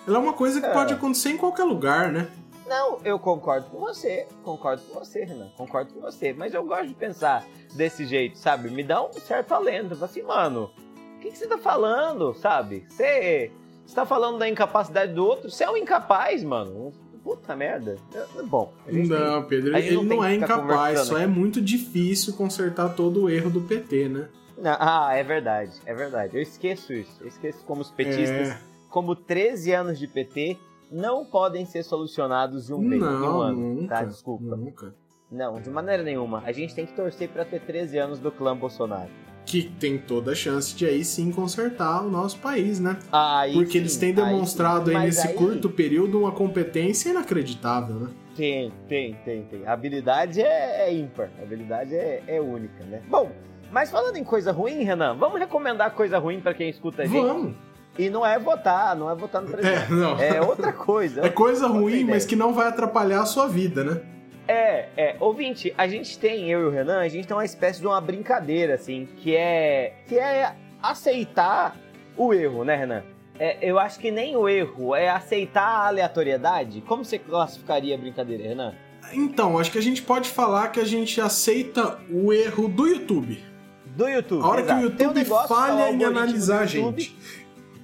ela 0.07 0.17
é 0.17 0.21
uma 0.21 0.33
coisa 0.33 0.59
que 0.59 0.67
é. 0.67 0.73
pode 0.73 0.95
acontecer 0.95 1.31
em 1.31 1.37
qualquer 1.37 1.65
lugar, 1.65 2.11
né? 2.11 2.29
Não, 2.67 2.99
eu 3.05 3.19
concordo 3.19 3.67
com 3.71 3.79
você, 3.79 4.27
concordo 4.43 4.83
com 4.83 4.99
você, 4.99 5.25
Renan, 5.25 5.49
concordo 5.57 5.93
com 5.93 6.01
você. 6.01 6.33
Mas 6.33 6.53
eu 6.53 6.65
gosto 6.65 6.89
de 6.89 6.95
pensar 6.95 7.47
desse 7.75 8.07
jeito, 8.07 8.39
sabe? 8.39 8.71
Me 8.71 8.83
dá 8.83 9.03
um 9.03 9.13
certo 9.13 9.53
alento. 9.53 10.03
Assim, 10.03 10.23
mano, 10.23 10.71
o 11.17 11.21
que, 11.21 11.31
que, 11.31 11.39
você 11.39 11.47
tá 11.47 11.59
falando, 11.59 12.35
sabe? 12.35 12.87
Você, 12.89 13.51
você 13.89 13.95
tá 13.95 14.05
falando 14.05 14.39
da 14.39 14.47
incapacidade 14.47 15.15
do 15.15 15.25
outro? 15.25 15.51
Você 15.51 15.65
é 15.65 15.71
um 15.71 15.77
incapaz, 15.77 16.45
mano. 16.45 16.93
Puta 17.25 17.57
merda. 17.57 17.97
É, 18.15 18.43
bom. 18.43 18.71
Não, 18.87 19.41
tem, 19.41 19.49
Pedro, 19.49 19.77
ele 19.79 19.95
não, 19.95 20.05
não 20.05 20.25
é 20.25 20.35
incapaz, 20.35 21.01
só 21.01 21.17
é 21.17 21.27
muito 21.27 21.59
difícil 21.59 22.35
consertar 22.35 22.91
todo 22.91 23.23
o 23.23 23.31
erro 23.31 23.49
do 23.49 23.63
PT, 23.63 24.11
né? 24.11 24.29
Ah, 24.63 25.15
é 25.15 25.23
verdade, 25.23 25.73
é 25.87 25.95
verdade. 25.95 26.37
Eu 26.37 26.43
esqueço 26.43 26.93
isso. 26.93 27.17
Eu 27.23 27.29
esqueço 27.29 27.65
como 27.65 27.81
os 27.81 27.91
petistas, 27.91 28.51
é... 28.51 28.61
como 28.91 29.17
13 29.17 29.73
anos 29.73 29.99
de 29.99 30.07
PT, 30.07 30.59
não 30.93 31.25
podem 31.25 31.65
ser 31.65 31.83
solucionados 31.83 32.67
de 32.67 32.75
um 32.75 32.81
mês, 32.81 33.03
de 33.03 33.09
um 33.09 33.41
ano, 33.41 33.75
nunca, 33.75 33.95
tá? 33.95 34.05
Desculpa. 34.05 34.55
Nunca. 34.55 34.95
Não, 35.31 35.59
de 35.63 35.71
maneira 35.71 36.03
nenhuma. 36.03 36.43
A 36.45 36.53
gente 36.53 36.75
tem 36.75 36.85
que 36.85 36.93
torcer 36.93 37.31
para 37.31 37.47
ter 37.47 37.61
13 37.63 37.97
anos 37.97 38.19
do 38.19 38.31
clã 38.31 38.55
Bolsonaro 38.55 39.28
que 39.49 39.63
tem 39.63 39.97
toda 39.97 40.33
a 40.33 40.35
chance 40.35 40.77
de 40.77 40.85
aí 40.85 41.03
sim 41.03 41.33
consertar 41.33 42.05
o 42.05 42.11
nosso 42.11 42.39
país, 42.39 42.79
né? 42.79 42.99
Aí 43.11 43.55
Porque 43.55 43.73
sim, 43.73 43.79
eles 43.79 43.97
têm 43.97 44.13
demonstrado 44.13 44.91
aí, 44.91 44.97
aí 44.97 45.07
nesse 45.07 45.27
aí... 45.27 45.33
curto 45.33 45.71
período 45.71 46.21
uma 46.21 46.33
competência 46.33 47.09
inacreditável, 47.09 47.95
né? 47.95 48.09
Tem, 48.37 48.71
tem, 48.87 49.15
tem, 49.25 49.43
tem. 49.45 49.67
A 49.67 49.73
habilidade 49.73 50.43
é, 50.43 50.87
é 50.87 50.95
ímpar, 50.95 51.31
a 51.41 51.43
habilidade 51.43 51.95
é, 51.95 52.23
é, 52.29 52.39
única, 52.39 52.85
né? 52.85 53.01
Bom, 53.09 53.33
mas 53.73 53.91
falando 53.91 54.17
em 54.19 54.23
coisa 54.23 54.53
ruim, 54.53 54.83
Renan, 54.85 55.15
vamos 55.15 55.41
recomendar 55.41 55.93
coisa 55.93 56.19
ruim 56.19 56.41
para 56.41 56.53
quem 56.53 56.69
escuta 56.69 57.03
a 57.03 57.07
gente? 57.07 57.27
Vamos! 57.27 57.55
E 57.99 58.11
não 58.11 58.25
é 58.25 58.39
votar, 58.39 58.95
não 58.95 59.11
é 59.11 59.15
votar 59.15 59.41
no 59.41 59.49
presidente. 59.49 59.91
É, 59.91 59.95
não. 59.95 60.21
é 60.21 60.43
outra 60.43 60.75
coisa. 60.75 61.25
É 61.25 61.31
coisa 61.31 61.67
ruim, 61.67 62.05
mas 62.05 62.27
que 62.27 62.37
não 62.37 62.53
vai 62.53 62.69
atrapalhar 62.69 63.23
a 63.23 63.27
sua 63.27 63.49
vida, 63.49 63.83
né? 63.83 64.01
É, 64.49 64.89
é. 64.97 65.17
Ouvinte, 65.21 65.75
a 65.77 65.87
gente 65.87 66.19
tem, 66.19 66.51
eu 66.51 66.63
e 66.63 66.65
o 66.65 66.71
Renan, 66.71 67.01
a 67.01 67.09
gente 67.09 67.29
tem 67.29 67.37
uma 67.37 67.45
espécie 67.45 67.81
de 67.81 67.87
uma 67.87 68.01
brincadeira, 68.01 68.75
assim, 68.75 69.07
que 69.19 69.37
é. 69.37 69.93
que 70.07 70.19
é 70.19 70.57
aceitar 70.83 71.77
o 72.17 72.33
erro, 72.33 72.65
né, 72.65 72.75
Renan? 72.75 73.03
É, 73.39 73.59
eu 73.61 73.79
acho 73.79 74.01
que 74.01 74.11
nem 74.11 74.37
o 74.37 74.49
erro, 74.49 74.97
é 74.97 75.09
aceitar 75.09 75.63
a 75.63 75.87
aleatoriedade. 75.87 76.81
Como 76.81 77.05
você 77.05 77.19
classificaria 77.19 77.95
a 77.95 77.99
brincadeira, 77.99 78.43
Renan? 78.43 78.75
Então, 79.13 79.59
acho 79.59 79.71
que 79.71 79.79
a 79.79 79.83
gente 79.83 80.03
pode 80.03 80.29
falar 80.29 80.69
que 80.69 80.81
a 80.81 80.85
gente 80.85 81.21
aceita 81.21 81.99
o 82.11 82.33
erro 82.33 82.69
do 82.69 82.87
YouTube. 82.87 83.43
Do 83.87 84.09
YouTube. 84.09 84.43
A 84.43 84.49
hora 84.49 84.61
exato. 84.63 84.81
que 84.81 84.87
o 84.87 84.89
YouTube 84.89 85.21
um 85.21 85.47
falha 85.47 85.91
em 85.91 86.05
analisar 86.05 86.61
a 86.61 86.67
gente. 86.67 87.17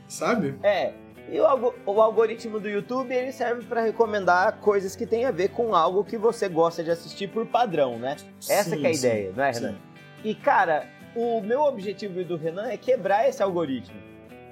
Sabe? 0.09 0.55
É, 0.63 0.93
e 1.31 1.41
o, 1.41 1.75
o, 1.87 2.01
algoritmo 2.01 2.61
do 2.61 2.69
YouTube 2.69 3.15
ele 3.15 3.33
serve 3.33 3.65
para 3.65 3.83
recomendar 3.83 4.59
coisas 4.59 4.95
que 4.95 5.07
tem 5.07 5.25
a 5.25 5.31
ver 5.31 5.49
com 5.49 5.75
algo 5.75 6.05
que 6.05 6.19
você 6.19 6.49
gosta 6.49 6.85
de 6.85 6.91
assistir 6.91 7.29
por 7.29 7.47
padrão, 7.47 7.99
né? 7.99 8.17
Essa 8.49 8.71
sim, 8.71 8.81
que 8.81 8.87
é 8.87 8.91
a 8.91 8.95
sim, 8.95 9.07
ideia, 9.07 9.33
não 9.35 9.45
é, 9.45 9.51
Renan? 9.51 9.73
Sim. 9.73 9.79
E 10.23 10.35
cara, 10.35 10.87
o 11.17 11.41
meu 11.41 11.63
objetivo 11.63 12.21
e 12.21 12.25
do 12.25 12.37
Renan 12.37 12.69
é 12.69 12.77
quebrar 12.77 13.29
esse 13.29 13.43
algoritmo. 13.43 13.97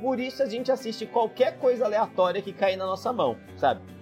Por 0.00 0.18
isso 0.18 0.42
a 0.42 0.46
gente 0.46 0.72
assiste 0.72 1.06
qualquer 1.06 1.58
coisa 1.58 1.84
aleatória 1.84 2.40
que 2.40 2.52
cair 2.52 2.76
na 2.76 2.86
nossa 2.86 3.12
mão, 3.12 3.36
sabe? 3.56 3.80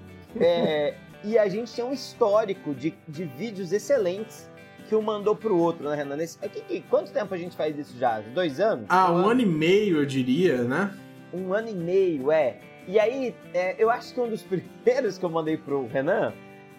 É, 0.41 0.95
e 1.25 1.37
a 1.37 1.49
gente 1.49 1.75
tem 1.75 1.85
um 1.85 1.93
histórico 1.93 2.73
de, 2.73 2.95
de 3.09 3.25
vídeos 3.25 3.73
excelentes 3.73 4.49
que 4.89 4.95
um 4.95 5.03
mandou 5.03 5.35
pro 5.35 5.59
outro, 5.59 5.89
né, 5.89 5.97
Renan? 5.97 6.15
Nesse, 6.15 6.39
aqui, 6.41 6.85
quanto 6.89 7.11
tempo 7.13 7.35
a 7.35 7.37
gente 7.37 7.57
faz 7.57 7.77
isso 7.77 7.99
já? 7.99 8.21
Dois 8.21 8.61
anos? 8.61 8.87
Ah, 8.89 9.11
um, 9.11 9.23
um 9.23 9.29
ano 9.29 9.41
e 9.41 9.47
meio, 9.47 9.99
eu 9.99 10.07
diria, 10.07 10.63
né? 10.63 10.95
Um 11.33 11.53
ano 11.53 11.69
e 11.69 11.75
meio, 11.75 12.31
é. 12.31 12.59
E 12.87 12.99
aí, 12.99 13.35
é, 13.55 13.77
eu 13.79 13.91
acho 13.91 14.15
que 14.15 14.21
um 14.21 14.29
dos 14.29 14.43
primeiros 14.85 15.19
que 15.19 15.25
eu 15.25 15.31
mandei 15.31 15.57
pro 15.57 15.87
Renan 15.87 16.33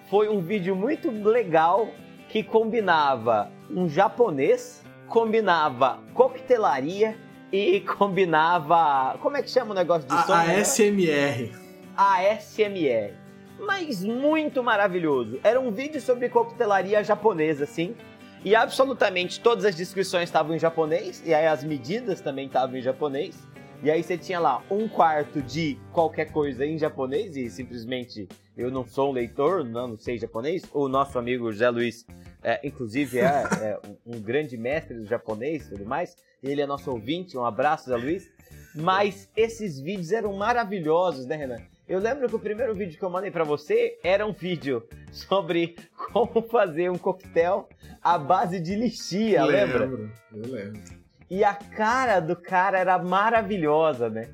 foi 0.09 0.27
um 0.27 0.41
vídeo 0.41 0.75
muito 0.75 1.09
legal 1.09 1.87
que 2.29 2.43
combinava 2.43 3.51
um 3.69 3.87
japonês, 3.87 4.83
combinava 5.07 5.99
coquetelaria 6.13 7.17
e 7.51 7.81
combinava. 7.97 9.17
Como 9.19 9.37
é 9.37 9.41
que 9.41 9.49
chama 9.49 9.71
o 9.71 9.73
negócio 9.73 10.07
de 10.07 10.25
som? 10.25 10.33
A 10.33 10.63
SMR. 10.63 11.51
A 11.95 12.23
SMR. 12.39 13.13
Mas 13.59 14.03
muito 14.03 14.63
maravilhoso. 14.63 15.39
Era 15.43 15.59
um 15.59 15.71
vídeo 15.71 16.01
sobre 16.01 16.29
coquetelaria 16.29 17.03
japonesa, 17.03 17.65
assim. 17.65 17.95
E 18.43 18.55
absolutamente 18.55 19.39
todas 19.39 19.65
as 19.65 19.75
descrições 19.75 20.23
estavam 20.23 20.55
em 20.55 20.59
japonês, 20.59 21.21
e 21.23 21.31
aí 21.31 21.45
as 21.45 21.63
medidas 21.63 22.21
também 22.21 22.47
estavam 22.47 22.75
em 22.75 22.81
japonês. 22.81 23.37
E 23.83 23.89
aí 23.89 24.03
você 24.03 24.15
tinha 24.15 24.39
lá 24.39 24.63
um 24.69 24.87
quarto 24.87 25.41
de 25.41 25.75
qualquer 25.91 26.31
coisa 26.31 26.63
em 26.63 26.77
japonês 26.77 27.35
e 27.35 27.49
simplesmente 27.49 28.29
eu 28.55 28.69
não 28.69 28.85
sou 28.85 29.09
um 29.09 29.11
leitor, 29.11 29.65
não, 29.65 29.87
não 29.87 29.97
sei 29.97 30.19
japonês. 30.19 30.61
O 30.71 30.87
nosso 30.87 31.17
amigo 31.17 31.51
José 31.51 31.67
Luiz, 31.71 32.05
é, 32.43 32.59
inclusive, 32.63 33.17
é, 33.17 33.23
é 33.23 33.79
um, 34.05 34.21
grande 34.21 34.55
mestre 34.55 34.95
do 34.95 35.05
japonês 35.05 35.65
e 35.65 35.69
tudo 35.71 35.85
mais. 35.85 36.15
Ele 36.43 36.61
é 36.61 36.67
nosso 36.67 36.91
ouvinte, 36.91 37.35
um 37.35 37.43
abraço, 37.43 37.89
Zé 37.89 37.95
Luiz. 37.95 38.31
Mas 38.75 39.27
esses 39.35 39.79
vídeos 39.79 40.11
eram 40.11 40.33
maravilhosos, 40.33 41.25
né, 41.25 41.35
Renan? 41.35 41.57
Eu 41.87 41.99
lembro 41.99 42.29
que 42.29 42.35
o 42.35 42.39
primeiro 42.39 42.75
vídeo 42.75 42.99
que 42.99 43.03
eu 43.03 43.09
mandei 43.09 43.31
para 43.31 43.43
você 43.43 43.97
era 44.03 44.27
um 44.27 44.31
vídeo 44.31 44.87
sobre 45.11 45.75
como 46.13 46.43
fazer 46.43 46.91
um 46.91 46.99
coquetel 46.99 47.67
à 47.99 48.19
base 48.19 48.59
de 48.59 48.75
lixia, 48.75 49.43
lembra? 49.43 49.85
Eu 49.85 49.89
lembro, 49.89 50.11
eu 50.33 50.51
lembro. 50.51 51.01
E 51.31 51.45
a 51.45 51.53
cara 51.53 52.19
do 52.19 52.35
cara 52.35 52.77
era 52.77 53.01
maravilhosa, 53.01 54.09
né? 54.09 54.27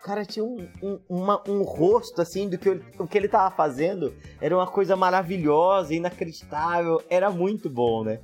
O 0.00 0.02
cara 0.02 0.24
tinha 0.24 0.44
um, 0.44 0.66
um, 0.82 0.98
uma, 1.08 1.40
um 1.48 1.62
rosto, 1.62 2.20
assim, 2.20 2.48
do 2.48 2.58
que 2.58 2.70
ele, 2.70 2.84
o 2.98 3.06
que 3.06 3.16
ele 3.16 3.28
tava 3.28 3.54
fazendo. 3.54 4.12
Era 4.40 4.56
uma 4.56 4.66
coisa 4.66 4.96
maravilhosa, 4.96 5.94
inacreditável. 5.94 7.00
Era 7.08 7.30
muito 7.30 7.70
bom, 7.70 8.02
né? 8.02 8.18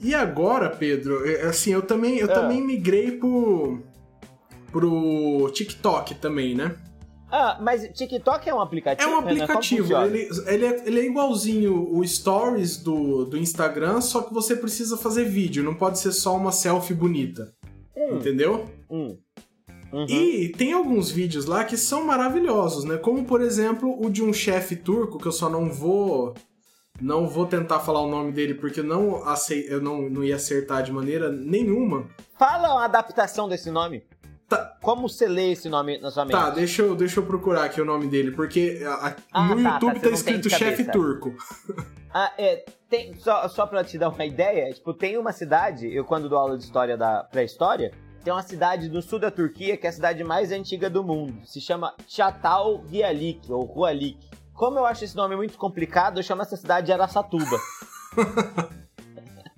E 0.00 0.12
agora, 0.12 0.70
Pedro, 0.70 1.24
é, 1.24 1.42
assim, 1.42 1.72
eu 1.72 1.82
também, 1.82 2.18
eu 2.18 2.28
ah. 2.32 2.34
também 2.34 2.60
migrei 2.60 3.12
pro, 3.12 3.80
pro 4.72 5.48
TikTok 5.52 6.16
também, 6.16 6.56
né? 6.56 6.74
Ah, 7.32 7.56
mas 7.58 7.88
TikTok 7.94 8.46
é 8.46 8.54
um 8.54 8.60
aplicativo? 8.60 9.10
É 9.10 9.14
um 9.14 9.18
aplicativo. 9.18 9.96
Ele, 10.02 10.28
ele, 10.46 10.66
é, 10.66 10.82
ele 10.86 11.00
é 11.00 11.06
igualzinho 11.06 11.96
o 11.96 12.06
Stories 12.06 12.76
do, 12.76 13.24
do 13.24 13.38
Instagram, 13.38 14.02
só 14.02 14.20
que 14.20 14.34
você 14.34 14.54
precisa 14.54 14.98
fazer 14.98 15.24
vídeo, 15.24 15.64
não 15.64 15.74
pode 15.74 15.98
ser 15.98 16.12
só 16.12 16.36
uma 16.36 16.52
selfie 16.52 16.92
bonita. 16.92 17.54
Hum. 17.96 18.16
Entendeu? 18.16 18.66
Hum. 18.90 19.16
Uhum. 19.90 20.06
E 20.06 20.50
tem 20.50 20.74
alguns 20.74 21.10
vídeos 21.10 21.46
lá 21.46 21.64
que 21.64 21.76
são 21.76 22.04
maravilhosos, 22.04 22.84
né? 22.84 22.98
Como, 22.98 23.24
por 23.24 23.40
exemplo, 23.40 23.98
o 23.98 24.10
de 24.10 24.22
um 24.22 24.32
chefe 24.32 24.76
turco, 24.76 25.18
que 25.18 25.26
eu 25.26 25.32
só 25.32 25.48
não 25.48 25.70
vou 25.70 26.34
não 27.00 27.26
vou 27.26 27.46
tentar 27.46 27.80
falar 27.80 28.00
o 28.00 28.10
nome 28.10 28.32
dele 28.32 28.54
porque 28.54 28.82
não 28.82 29.22
eu 29.66 29.80
não, 29.80 30.02
não 30.08 30.22
ia 30.22 30.36
acertar 30.36 30.82
de 30.82 30.92
maneira 30.92 31.30
nenhuma. 31.30 32.08
Fala 32.38 32.72
uma 32.72 32.84
adaptação 32.84 33.48
desse 33.48 33.70
nome. 33.70 34.04
Tá. 34.56 34.76
Como 34.80 35.08
você 35.08 35.26
lê 35.26 35.52
esse 35.52 35.68
nome 35.68 35.98
na 35.98 36.10
sua 36.10 36.24
mente? 36.24 36.34
Tá, 36.34 36.50
deixa 36.50 36.82
eu, 36.82 36.94
deixa 36.94 37.20
eu 37.20 37.26
procurar 37.26 37.64
aqui 37.64 37.80
o 37.80 37.84
nome 37.84 38.06
dele, 38.06 38.30
porque 38.32 38.80
a, 38.84 39.16
ah, 39.32 39.54
no 39.54 39.62
tá, 39.62 39.62
tá 39.62 39.74
YouTube 39.74 39.94
tá, 39.94 40.08
tá 40.08 40.10
escrito 40.10 40.50
chefe 40.50 40.84
turco. 40.84 41.34
Ah, 42.14 42.30
é, 42.36 42.62
tem, 42.90 43.14
só, 43.14 43.48
só 43.48 43.66
pra 43.66 43.82
te 43.82 43.96
dar 43.96 44.10
uma 44.10 44.22
ideia, 44.26 44.70
tipo, 44.70 44.92
tem 44.92 45.16
uma 45.16 45.32
cidade, 45.32 45.90
eu 45.90 46.04
quando 46.04 46.28
dou 46.28 46.38
aula 46.38 46.58
de 46.58 46.64
história 46.64 46.94
da 46.94 47.24
pré-história, 47.24 47.90
tem 48.22 48.30
uma 48.30 48.42
cidade 48.42 48.90
no 48.90 49.00
sul 49.00 49.18
da 49.18 49.30
Turquia 49.30 49.78
que 49.78 49.86
é 49.86 49.88
a 49.88 49.92
cidade 49.92 50.22
mais 50.22 50.52
antiga 50.52 50.90
do 50.90 51.02
mundo. 51.02 51.40
Se 51.46 51.58
chama 51.58 51.94
Chatal 52.06 52.84
Gialik, 52.86 53.50
ou 53.50 53.64
Rualik. 53.64 54.18
Como 54.52 54.78
eu 54.78 54.84
acho 54.84 55.04
esse 55.04 55.16
nome 55.16 55.34
muito 55.36 55.56
complicado, 55.56 56.18
eu 56.18 56.22
chamo 56.22 56.42
essa 56.42 56.54
cidade 56.54 56.86
de 56.86 56.92
Aracatuba. 56.92 57.58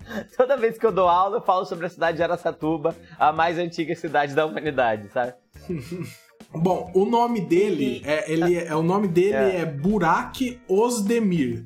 Toda 0.37 0.57
vez 0.57 0.77
que 0.77 0.85
eu 0.85 0.91
dou 0.91 1.07
aula, 1.07 1.37
eu 1.37 1.41
falo 1.41 1.65
sobre 1.65 1.85
a 1.85 1.89
cidade 1.89 2.17
de 2.17 2.23
Aracatuba, 2.23 2.95
a 3.17 3.31
mais 3.31 3.57
antiga 3.57 3.95
cidade 3.95 4.33
da 4.33 4.45
humanidade, 4.45 5.09
sabe? 5.09 5.33
Bom, 6.53 6.91
o 6.93 7.05
nome 7.05 7.41
dele 7.41 8.01
é, 8.05 8.31
ele 8.31 8.55
é, 8.55 8.73
o 8.75 8.83
nome 8.83 9.07
dele 9.07 9.35
é, 9.35 9.61
é 9.61 9.65
Burak 9.65 10.59
Ozdemir. 10.67 11.65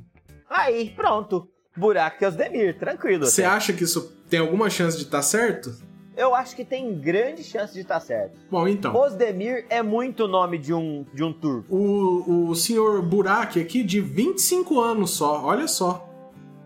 Aí, 0.50 0.92
pronto. 0.96 1.48
Burak 1.78 2.24
Ozdemir, 2.26 2.78
tranquilo. 2.78 3.26
Você 3.26 3.44
acha 3.44 3.72
que 3.72 3.84
isso 3.84 4.18
tem 4.30 4.40
alguma 4.40 4.70
chance 4.70 4.98
de 4.98 5.04
estar 5.04 5.20
tá 5.20 5.24
certo? 5.24 5.90
Eu 6.18 6.36
acho 6.36 6.56
que 6.56 6.66
tem 6.66 7.00
grande 7.00 7.44
chance 7.44 7.74
de 7.74 7.82
estar 7.82 7.96
tá 7.96 8.00
certo. 8.02 8.38
Bom, 8.52 8.68
então. 8.68 8.94
Ozdemir 8.96 9.66
é 9.70 9.82
muito 9.82 10.28
nome 10.28 10.58
de 10.58 10.74
um, 10.74 11.06
de 11.14 11.24
um 11.24 11.32
turco. 11.32 11.74
O, 11.74 12.50
o 12.50 12.56
senhor 12.56 13.02
Burak 13.02 13.60
aqui, 13.60 13.84
de 13.84 14.02
25 14.02 14.82
anos 14.82 15.12
só, 15.12 15.46
olha 15.46 15.68
só. 15.68 16.10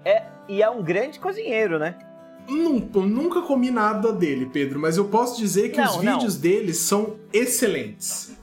É, 0.03 0.24
e 0.48 0.62
é 0.62 0.70
um 0.70 0.84
grande 0.84 1.20
cozinheiro, 1.20 1.80
né? 1.80 1.96
Nunca, 2.48 3.42
comi 3.42 3.72
nada 3.72 4.12
dele, 4.12 4.46
Pedro, 4.52 4.80
mas 4.80 4.98
eu 4.98 5.06
posso 5.06 5.38
dizer 5.38 5.70
que 5.70 5.78
não, 5.78 5.86
os 5.86 5.98
vídeos 5.98 6.36
não. 6.36 6.42
dele 6.42 6.74
são 6.74 7.16
excelentes. 7.32 8.34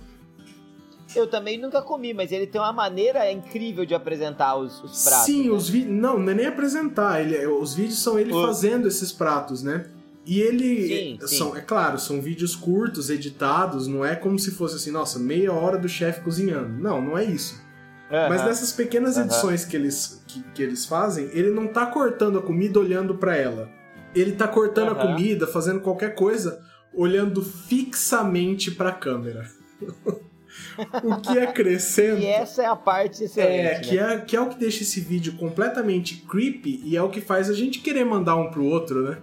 Eu 1.15 1.27
também 1.27 1.59
nunca 1.59 1.83
comi, 1.83 2.15
mas 2.15 2.31
ele 2.31 2.47
tem 2.47 2.61
uma 2.61 2.73
maneira 2.73 3.31
incrível 3.31 3.85
de 3.85 3.95
apresentar 3.95 4.57
os, 4.57 4.83
os 4.83 5.05
pratos. 5.05 5.27
Sim, 5.27 5.49
né? 5.49 5.51
os 5.51 5.69
vídeos. 5.69 5.95
Não, 5.95 6.19
não 6.19 6.31
é 6.31 6.35
nem 6.35 6.47
apresentar. 6.47 7.21
Ele, 7.21 7.47
os 7.47 7.75
vídeos 7.75 7.99
são 8.01 8.19
ele 8.19 8.33
O- 8.33 8.47
fazendo 8.47 8.87
esses 8.87 9.11
pratos, 9.13 9.63
né? 9.63 9.87
E 10.25 10.41
ele. 10.41 10.87
Sim, 10.87 11.27
sim. 11.27 11.37
são, 11.37 11.57
é 11.57 11.61
claro, 11.61 11.99
são 11.99 12.21
vídeos 12.21 12.55
curtos, 12.55 13.11
editados, 13.11 13.87
não 13.89 14.05
é 14.05 14.15
como 14.15 14.39
se 14.39 14.53
fosse 14.53 14.77
assim, 14.77 14.91
nossa, 14.91 15.19
meia 15.19 15.53
hora 15.53 15.77
do 15.77 15.89
chefe 15.89 16.21
cozinhando. 16.21 16.69
Não, 16.81 17.03
não 17.03 17.19
é 17.19 17.25
isso. 17.25 17.61
Mas 18.11 18.45
nessas 18.45 18.73
pequenas 18.73 19.17
edições 19.17 19.65
que 19.65 19.77
eles, 19.77 20.23
que, 20.27 20.43
que 20.55 20.63
eles 20.63 20.85
fazem, 20.85 21.31
ele 21.33 21.51
não 21.51 21.69
tá 21.69 21.87
cortando 21.87 22.39
a 22.39 22.43
comida 22.43 22.79
olhando 22.81 23.15
pra 23.15 23.37
ela. 23.37 23.69
Ele 24.15 24.33
tá 24.33 24.49
cortando 24.49 24.89
a 24.89 24.93
Aham. 24.93 25.15
comida, 25.15 25.47
fazendo 25.47 25.81
qualquer 25.81 26.15
coisa, 26.17 26.61
olhando 26.93 27.43
fixamente 27.43 28.73
pra 28.73 28.91
câmera. 28.91 29.49
o 31.05 31.21
que 31.21 31.39
acrescenta. 31.39 32.21
E 32.21 32.27
essa 32.27 32.63
é 32.63 32.67
a 32.67 32.75
parte 32.75 33.25
excelente. 33.25 33.61
É, 33.61 33.75
né? 33.75 33.81
que 33.81 33.99
é, 33.99 34.19
que 34.19 34.37
é 34.37 34.41
o 34.41 34.49
que 34.49 34.59
deixa 34.59 34.83
esse 34.83 35.01
vídeo 35.01 35.35
completamente 35.35 36.17
creepy 36.29 36.83
e 36.85 36.97
é 36.97 37.03
o 37.03 37.11
que 37.11 37.21
faz 37.21 37.49
a 37.49 37.55
gente 37.55 37.79
querer 37.79 38.05
mandar 38.05 38.37
um 38.37 38.51
pro 38.51 38.65
outro, 38.65 39.03
né? 39.03 39.19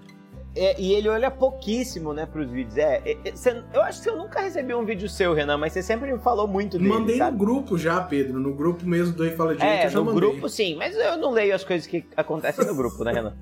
É, 0.60 0.76
e 0.80 0.94
ele 0.94 1.08
olha 1.08 1.30
pouquíssimo, 1.30 2.14
né, 2.14 2.26
pros 2.26 2.50
vídeos. 2.50 2.78
É, 2.78 3.02
é, 3.06 3.18
é, 3.26 3.36
cê- 3.36 3.62
eu 3.74 3.82
acho 3.84 4.02
que 4.02 4.10
eu 4.10 4.18
nunca 4.18 4.40
recebi 4.42 4.74
um 4.74 4.84
vídeo 4.84 5.08
seu, 5.08 5.34
Renan, 5.34 5.58
mas 5.58 5.74
você 5.74 5.84
sempre 5.84 6.12
me 6.12 6.20
falou 6.20 6.48
muito 6.48 6.78
dele, 6.78 6.90
Mandei 6.90 7.18
sabe? 7.18 7.32
no 7.32 7.38
grupo 7.38 7.78
já, 7.78 8.02
Pedro. 8.02 8.40
No 8.40 8.54
grupo 8.54 8.86
mesmo 8.86 9.14
do 9.16 9.24
Ei 9.24 9.32
Fala 9.36 9.56
Direito 9.56 9.72
É, 9.72 9.86
eu 9.86 9.90
já 9.90 10.00
no 10.00 10.06
mandei. 10.06 10.20
grupo 10.32 10.50
sim, 10.50 10.76
mas 10.76 10.96
eu 10.96 11.18
não 11.18 11.32
leio 11.32 11.54
as 11.54 11.64
coisas 11.64 11.86
que 11.86 12.04
acontecem 12.16 12.66
no 12.66 12.76
grupo, 12.76 13.04
né, 13.04 13.12
Renan? 13.14 13.34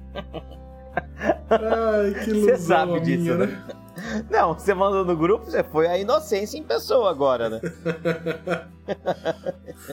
Ai, 1.49 2.13
que 2.23 2.33
Você 2.41 2.57
sabe 2.57 2.99
disso, 2.99 3.21
minha, 3.23 3.37
né? 3.37 3.45
né? 3.47 4.25
Não, 4.29 4.53
você 4.53 4.73
mandou 4.73 5.05
no 5.05 5.15
grupo, 5.15 5.45
você 5.45 5.63
foi 5.63 5.87
a 5.87 5.97
inocência 5.97 6.57
em 6.57 6.63
pessoa 6.63 7.09
agora, 7.09 7.49
né? 7.49 7.61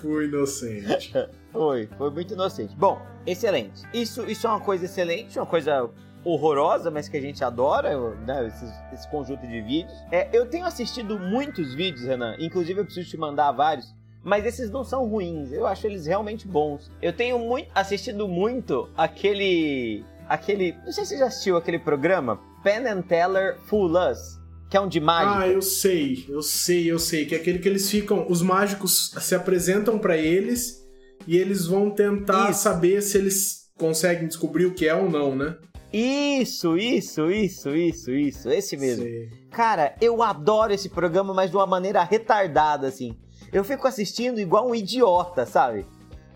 Fui 0.00 0.26
inocente. 0.26 1.12
Foi, 1.52 1.88
foi 1.97 2.11
muito 2.11 2.35
inocente. 2.35 2.75
Bom, 2.76 3.00
excelente. 3.26 3.83
Isso, 3.95 4.29
isso 4.29 4.47
é 4.47 4.50
uma 4.50 4.61
coisa 4.61 4.85
excelente, 4.87 5.38
uma 5.38 5.47
coisa 5.47 5.88
horrorosa, 6.25 6.91
mas 6.91 7.09
que 7.09 7.17
a 7.17 7.21
gente 7.21 7.43
adora, 7.45 7.97
né? 8.26 8.47
Esse, 8.47 8.64
esse 8.93 9.11
conjunto 9.11 9.47
de 9.47 9.61
vídeos. 9.61 9.93
É, 10.11 10.29
eu 10.33 10.47
tenho 10.47 10.64
assistido 10.64 11.19
muitos 11.19 11.75
vídeos, 11.75 12.05
Renan. 12.05 12.37
Inclusive, 12.38 12.81
eu 12.81 12.85
preciso 12.85 13.09
te 13.09 13.17
mandar 13.17 13.52
vários. 13.52 13.93
Mas 14.25 14.47
esses 14.47 14.71
não 14.71 14.85
são 14.85 15.07
ruins, 15.09 15.52
eu 15.52 15.67
acho 15.67 15.87
eles 15.87 16.07
realmente 16.07 16.47
bons. 16.47 16.91
Eu 17.00 17.12
tenho 17.12 17.38
muito, 17.38 17.69
assistido 17.75 18.29
muito 18.29 18.88
aquele. 18.97 20.05
aquele. 20.29 20.76
Não 20.85 20.93
sei 20.93 21.05
se 21.05 21.11
você 21.11 21.19
já 21.19 21.26
assistiu 21.26 21.57
aquele 21.57 21.79
programa, 21.79 22.38
Penn 22.62 22.87
and 22.87 23.02
Teller 23.02 23.59
Fool 23.64 23.91
Us, 23.91 24.38
que 24.71 24.76
é 24.76 24.81
um 24.81 24.87
de 24.87 25.00
mágica. 25.00 25.38
Ah, 25.41 25.49
eu 25.49 25.61
sei, 25.61 26.25
eu 26.29 26.41
sei, 26.41 26.91
eu 26.91 27.00
sei. 27.00 27.26
Que 27.26 27.35
é 27.35 27.38
aquele 27.38 27.59
que 27.59 27.69
eles 27.69 27.91
ficam. 27.91 28.25
Os 28.29 28.43
mágicos 28.43 29.11
se 29.19 29.35
apresentam 29.35 29.99
pra 29.99 30.17
eles 30.17 30.81
e 31.26 31.37
eles 31.37 31.67
vão 31.67 31.91
tentar 31.91 32.50
Isso. 32.50 32.62
saber 32.62 33.02
se 33.02 33.19
eles 33.19 33.62
conseguem 33.76 34.29
descobrir 34.29 34.67
o 34.67 34.75
que 34.75 34.87
é 34.87 34.95
ou 34.95 35.11
não, 35.11 35.35
né? 35.35 35.57
Isso, 35.93 36.77
isso, 36.77 37.31
isso, 37.31 37.71
isso, 37.77 38.11
isso. 38.11 38.51
Esse 38.51 38.77
mesmo. 38.77 39.05
Sei. 39.05 39.29
Cara, 39.51 39.95
eu 40.01 40.23
adoro 40.23 40.73
esse 40.73 40.89
programa, 40.89 41.35
mas 41.35 41.51
de 41.51 41.57
uma 41.57 41.67
maneira 41.67 42.03
retardada, 42.03 42.87
assim. 42.87 43.17
Eu 43.53 43.63
fico 43.63 43.87
assistindo 43.87 44.41
igual 44.41 44.67
um 44.69 44.75
idiota, 44.75 45.45
sabe? 45.45 45.85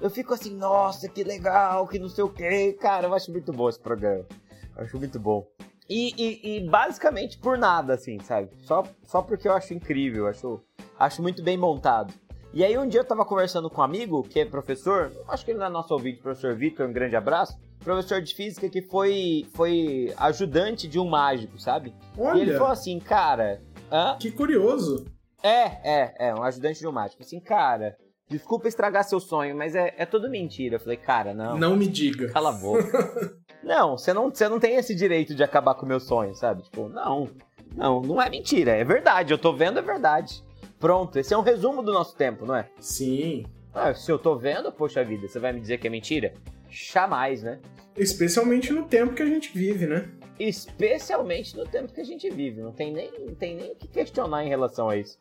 Eu 0.01 0.11
fico 0.11 0.35
assim, 0.35 0.55
nossa, 0.55 1.09
que 1.09 1.25
legal, 1.25 1.87
que 1.89 1.99
não 1.99 2.09
sei 2.11 2.23
o 2.23 2.29
que. 2.29 2.75
Cara, 2.75 3.07
eu 3.07 3.15
acho 3.15 3.33
muito 3.33 3.51
bom 3.53 3.69
esse 3.69 3.81
programa. 3.81 4.27
Eu 4.77 4.85
acho 4.85 4.99
muito 4.99 5.19
bom. 5.19 5.47
E, 5.89 6.13
e- 6.19 6.57
e 6.59 6.69
basicamente 6.69 7.38
por 7.38 7.57
nada, 7.57 7.95
assim, 7.95 8.19
sabe? 8.21 8.51
Só, 8.64 8.85
só 9.05 9.23
porque 9.23 9.49
eu 9.49 9.53
acho 9.55 9.73
incrível, 9.73 10.25
eu 10.25 10.29
acho, 10.31 10.61
acho 10.99 11.23
muito 11.23 11.42
bem 11.42 11.57
montado. 11.57 12.12
E 12.53 12.62
aí 12.64 12.77
um 12.77 12.87
dia 12.87 13.01
eu 13.01 13.05
tava 13.05 13.25
conversando 13.25 13.71
com 13.71 13.81
um 13.81 13.85
amigo, 13.85 14.23
que 14.23 14.40
é 14.40 14.45
professor, 14.45 15.12
acho 15.29 15.45
que 15.45 15.53
ele 15.53 15.59
não 15.61 15.66
é 15.66 15.71
nosso 15.71 15.95
ouvinte, 15.95 16.21
professor 16.21 16.55
Vitor, 16.55 16.87
um 16.88 16.92
grande 16.92 17.14
abraço. 17.16 17.57
Professor 17.87 18.20
de 18.20 18.35
física 18.35 18.68
que 18.68 18.83
foi, 18.83 19.46
foi 19.55 20.12
ajudante 20.16 20.88
de 20.88 20.99
um 20.99 21.09
mágico, 21.09 21.57
sabe? 21.57 21.94
E 22.18 22.40
ele 22.40 22.51
falou 22.55 22.64
Olha, 22.64 22.72
assim, 22.72 22.99
cara. 22.99 23.62
Hã? 23.92 24.16
que 24.18 24.33
curioso. 24.33 25.07
É, 25.40 25.66
é, 25.85 26.14
é, 26.18 26.35
um 26.35 26.42
ajudante 26.42 26.81
de 26.81 26.88
um 26.88 26.90
mágico. 26.90 27.22
Assim, 27.22 27.38
cara, 27.38 27.96
desculpa 28.29 28.66
estragar 28.66 29.05
seu 29.05 29.20
sonho, 29.20 29.55
mas 29.55 29.77
é, 29.77 29.94
é 29.96 30.05
tudo 30.05 30.29
mentira. 30.29 30.75
Eu 30.75 30.81
falei, 30.81 30.96
cara, 30.96 31.33
não. 31.33 31.57
Não 31.57 31.77
me 31.77 31.87
diga. 31.87 32.29
Cala 32.33 32.49
a 32.49 32.53
boca. 32.55 33.37
não, 33.62 33.96
você 33.96 34.12
não, 34.12 34.31
você 34.31 34.49
não 34.49 34.59
tem 34.59 34.75
esse 34.75 34.92
direito 34.92 35.33
de 35.33 35.44
acabar 35.44 35.77
com 35.77 35.87
o 35.87 35.88
meu 35.88 36.01
sonho, 36.01 36.35
sabe? 36.35 36.64
Tipo, 36.64 36.88
não. 36.88 37.29
Não, 37.72 38.03
não 38.03 38.20
é 38.20 38.29
mentira, 38.29 38.72
é 38.72 38.83
verdade. 38.83 39.33
Eu 39.33 39.38
tô 39.38 39.53
vendo, 39.53 39.79
é 39.79 39.83
verdade. 39.83 40.42
Pronto, 40.81 41.20
esse 41.20 41.33
é 41.33 41.38
um 41.38 41.42
resumo 41.42 41.85
do 41.85 41.92
nosso 41.92 42.16
tempo, 42.16 42.46
não 42.46 42.57
é? 42.57 42.68
Sim. 42.81 43.46
Ah, 43.72 43.94
se 43.94 44.11
eu 44.11 44.18
tô 44.18 44.35
vendo, 44.35 44.72
poxa 44.72 45.05
vida, 45.05 45.29
você 45.29 45.38
vai 45.38 45.53
me 45.53 45.61
dizer 45.61 45.79
que 45.79 45.87
é 45.87 45.90
mentira? 45.90 46.35
Jamais, 46.77 47.43
né? 47.43 47.59
Especialmente 47.97 48.71
no 48.71 48.85
tempo 48.85 49.15
que 49.15 49.23
a 49.23 49.27
gente 49.27 49.57
vive, 49.57 49.87
né? 49.87 50.11
Especialmente 50.39 51.57
no 51.57 51.65
tempo 51.65 51.91
que 51.91 52.01
a 52.03 52.05
gente 52.05 52.29
vive. 52.29 52.61
Não 52.61 52.73
tem 52.73 52.93
nem, 52.93 53.11
não 53.19 53.35
tem 53.35 53.57
nem 53.57 53.73
o 53.73 53.75
que 53.75 53.89
questionar 53.89 54.45
em 54.45 54.49
relação 54.49 54.91
a 54.91 54.97
isso. 54.97 55.19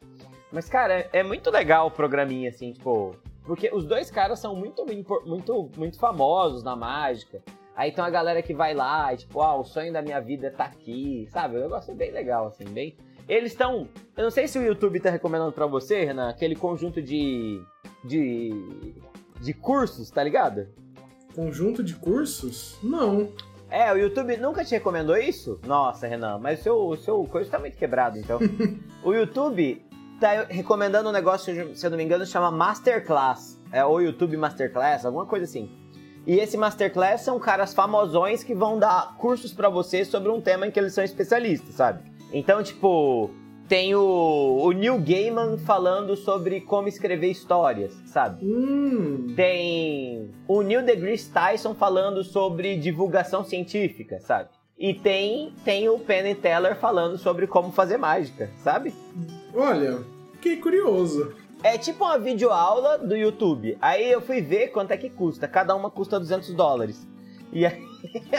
Mas, 0.51 0.67
cara, 0.67 0.99
é, 0.99 1.09
é 1.13 1.23
muito 1.23 1.49
legal 1.49 1.87
o 1.87 1.91
programinha, 1.91 2.49
assim, 2.49 2.73
tipo. 2.73 3.15
Porque 3.45 3.69
os 3.71 3.85
dois 3.85 4.11
caras 4.11 4.39
são 4.39 4.55
muito, 4.55 4.85
muito, 5.25 5.71
muito 5.77 5.97
famosos 5.97 6.61
na 6.63 6.75
mágica. 6.75 7.41
Aí 7.75 7.91
tem 7.91 8.03
uma 8.03 8.09
galera 8.09 8.41
que 8.41 8.53
vai 8.53 8.73
lá 8.73 9.13
e, 9.13 9.17
tipo, 9.17 9.39
ah, 9.41 9.55
o 9.55 9.63
sonho 9.63 9.93
da 9.93 10.01
minha 10.01 10.19
vida 10.19 10.51
tá 10.51 10.65
aqui, 10.65 11.27
sabe? 11.31 11.57
O 11.57 11.61
negócio 11.61 11.91
é 11.91 11.95
bem 11.95 12.11
legal, 12.11 12.47
assim, 12.47 12.65
bem. 12.65 12.97
Eles 13.29 13.53
estão. 13.53 13.87
Eu 14.17 14.23
não 14.23 14.31
sei 14.31 14.47
se 14.47 14.59
o 14.59 14.63
YouTube 14.63 14.99
tá 14.99 15.09
recomendando 15.09 15.53
pra 15.53 15.65
você, 15.65 16.03
Renan, 16.03 16.29
aquele 16.29 16.55
conjunto 16.55 17.01
de. 17.01 17.61
de. 18.03 18.93
de 19.39 19.53
cursos, 19.53 20.09
tá 20.09 20.21
ligado? 20.21 20.67
Conjunto 21.35 21.83
de 21.83 21.95
cursos? 21.95 22.77
Não. 22.81 23.29
É, 23.69 23.91
o 23.91 23.97
YouTube 23.97 24.37
nunca 24.37 24.63
te 24.63 24.71
recomendou 24.71 25.17
isso? 25.17 25.59
Nossa, 25.65 26.07
Renan, 26.07 26.39
mas 26.39 26.61
o 26.61 26.63
seu, 26.63 26.75
o 26.75 26.97
seu 26.97 27.23
coisa 27.25 27.51
tá 27.51 27.59
muito 27.59 27.75
quebrado, 27.75 28.17
então. 28.17 28.39
o 29.03 29.13
YouTube 29.13 29.85
tá 30.19 30.45
recomendando 30.49 31.09
um 31.09 31.11
negócio, 31.11 31.75
se 31.75 31.85
eu 31.85 31.89
não 31.89 31.97
me 31.97 32.03
engano, 32.03 32.25
chama 32.25 32.51
Masterclass. 32.51 33.59
É, 33.71 33.83
ou 33.83 34.01
YouTube 34.01 34.37
Masterclass, 34.37 35.05
alguma 35.05 35.25
coisa 35.25 35.45
assim. 35.45 35.69
E 36.25 36.39
esse 36.39 36.57
Masterclass 36.57 37.21
são 37.21 37.37
caras 37.39 37.73
famosões 37.73 38.43
que 38.43 38.55
vão 38.55 38.79
dar 38.79 39.15
cursos 39.17 39.53
pra 39.53 39.69
você 39.69 40.05
sobre 40.05 40.29
um 40.29 40.41
tema 40.41 40.65
em 40.65 40.71
que 40.71 40.79
eles 40.79 40.93
são 40.93 41.03
especialistas, 41.03 41.75
sabe? 41.75 42.03
Então, 42.31 42.63
tipo, 42.63 43.29
tem 43.67 43.95
o, 43.95 44.59
o 44.61 44.71
Neil 44.71 44.99
Gaiman 44.99 45.57
falando 45.57 46.15
sobre 46.15 46.61
como 46.61 46.87
escrever 46.87 47.31
histórias, 47.31 47.93
sabe? 48.05 48.45
Hum. 48.45 49.33
Tem 49.35 50.29
o 50.47 50.61
Neil 50.61 50.83
deGrasse 50.83 51.31
Tyson 51.31 51.73
falando 51.73 52.23
sobre 52.23 52.75
divulgação 52.77 53.43
científica, 53.43 54.19
sabe? 54.19 54.49
E 54.77 54.93
tem, 54.93 55.53
tem 55.63 55.89
o 55.89 55.97
Penn 55.97 56.35
Teller 56.35 56.75
falando 56.75 57.17
sobre 57.17 57.47
como 57.47 57.71
fazer 57.71 57.97
mágica, 57.97 58.51
sabe? 58.57 58.93
Olha, 59.53 60.03
fiquei 60.33 60.57
curioso. 60.57 61.33
É 61.63 61.77
tipo 61.77 62.03
uma 62.03 62.19
videoaula 62.19 62.97
do 62.99 63.15
YouTube. 63.15 63.77
Aí 63.81 64.11
eu 64.11 64.21
fui 64.21 64.41
ver 64.41 64.67
quanto 64.67 64.91
é 64.91 64.97
que 64.97 65.09
custa. 65.09 65.47
Cada 65.47 65.73
uma 65.73 65.89
custa 65.89 66.19
200 66.19 66.53
dólares. 66.53 67.07
E 67.51 67.65
aí... 67.65 67.83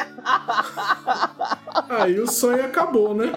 Aí 1.89 2.21
o 2.21 2.27
sonho 2.27 2.65
acabou, 2.65 3.15
né? 3.15 3.33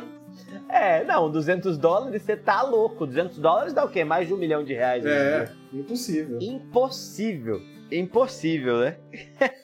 É, 0.70 1.04
não, 1.04 1.32
200 1.32 1.78
dólares 1.80 2.22
você 2.22 2.38
tá 2.38 2.62
louco. 2.62 3.06
200 3.08 3.40
dólares 3.40 3.74
dá 3.74 3.84
o 3.84 3.90
quê? 3.90 4.04
Mais 4.04 4.28
de 4.28 4.34
um 4.34 4.38
milhão 4.38 4.64
de 4.64 4.74
reais. 4.74 5.04
em 5.04 5.10
É, 5.10 5.50
impossível. 5.74 6.38
Impossível. 6.40 7.62
Impossível, 7.92 8.78
né? 8.80 8.98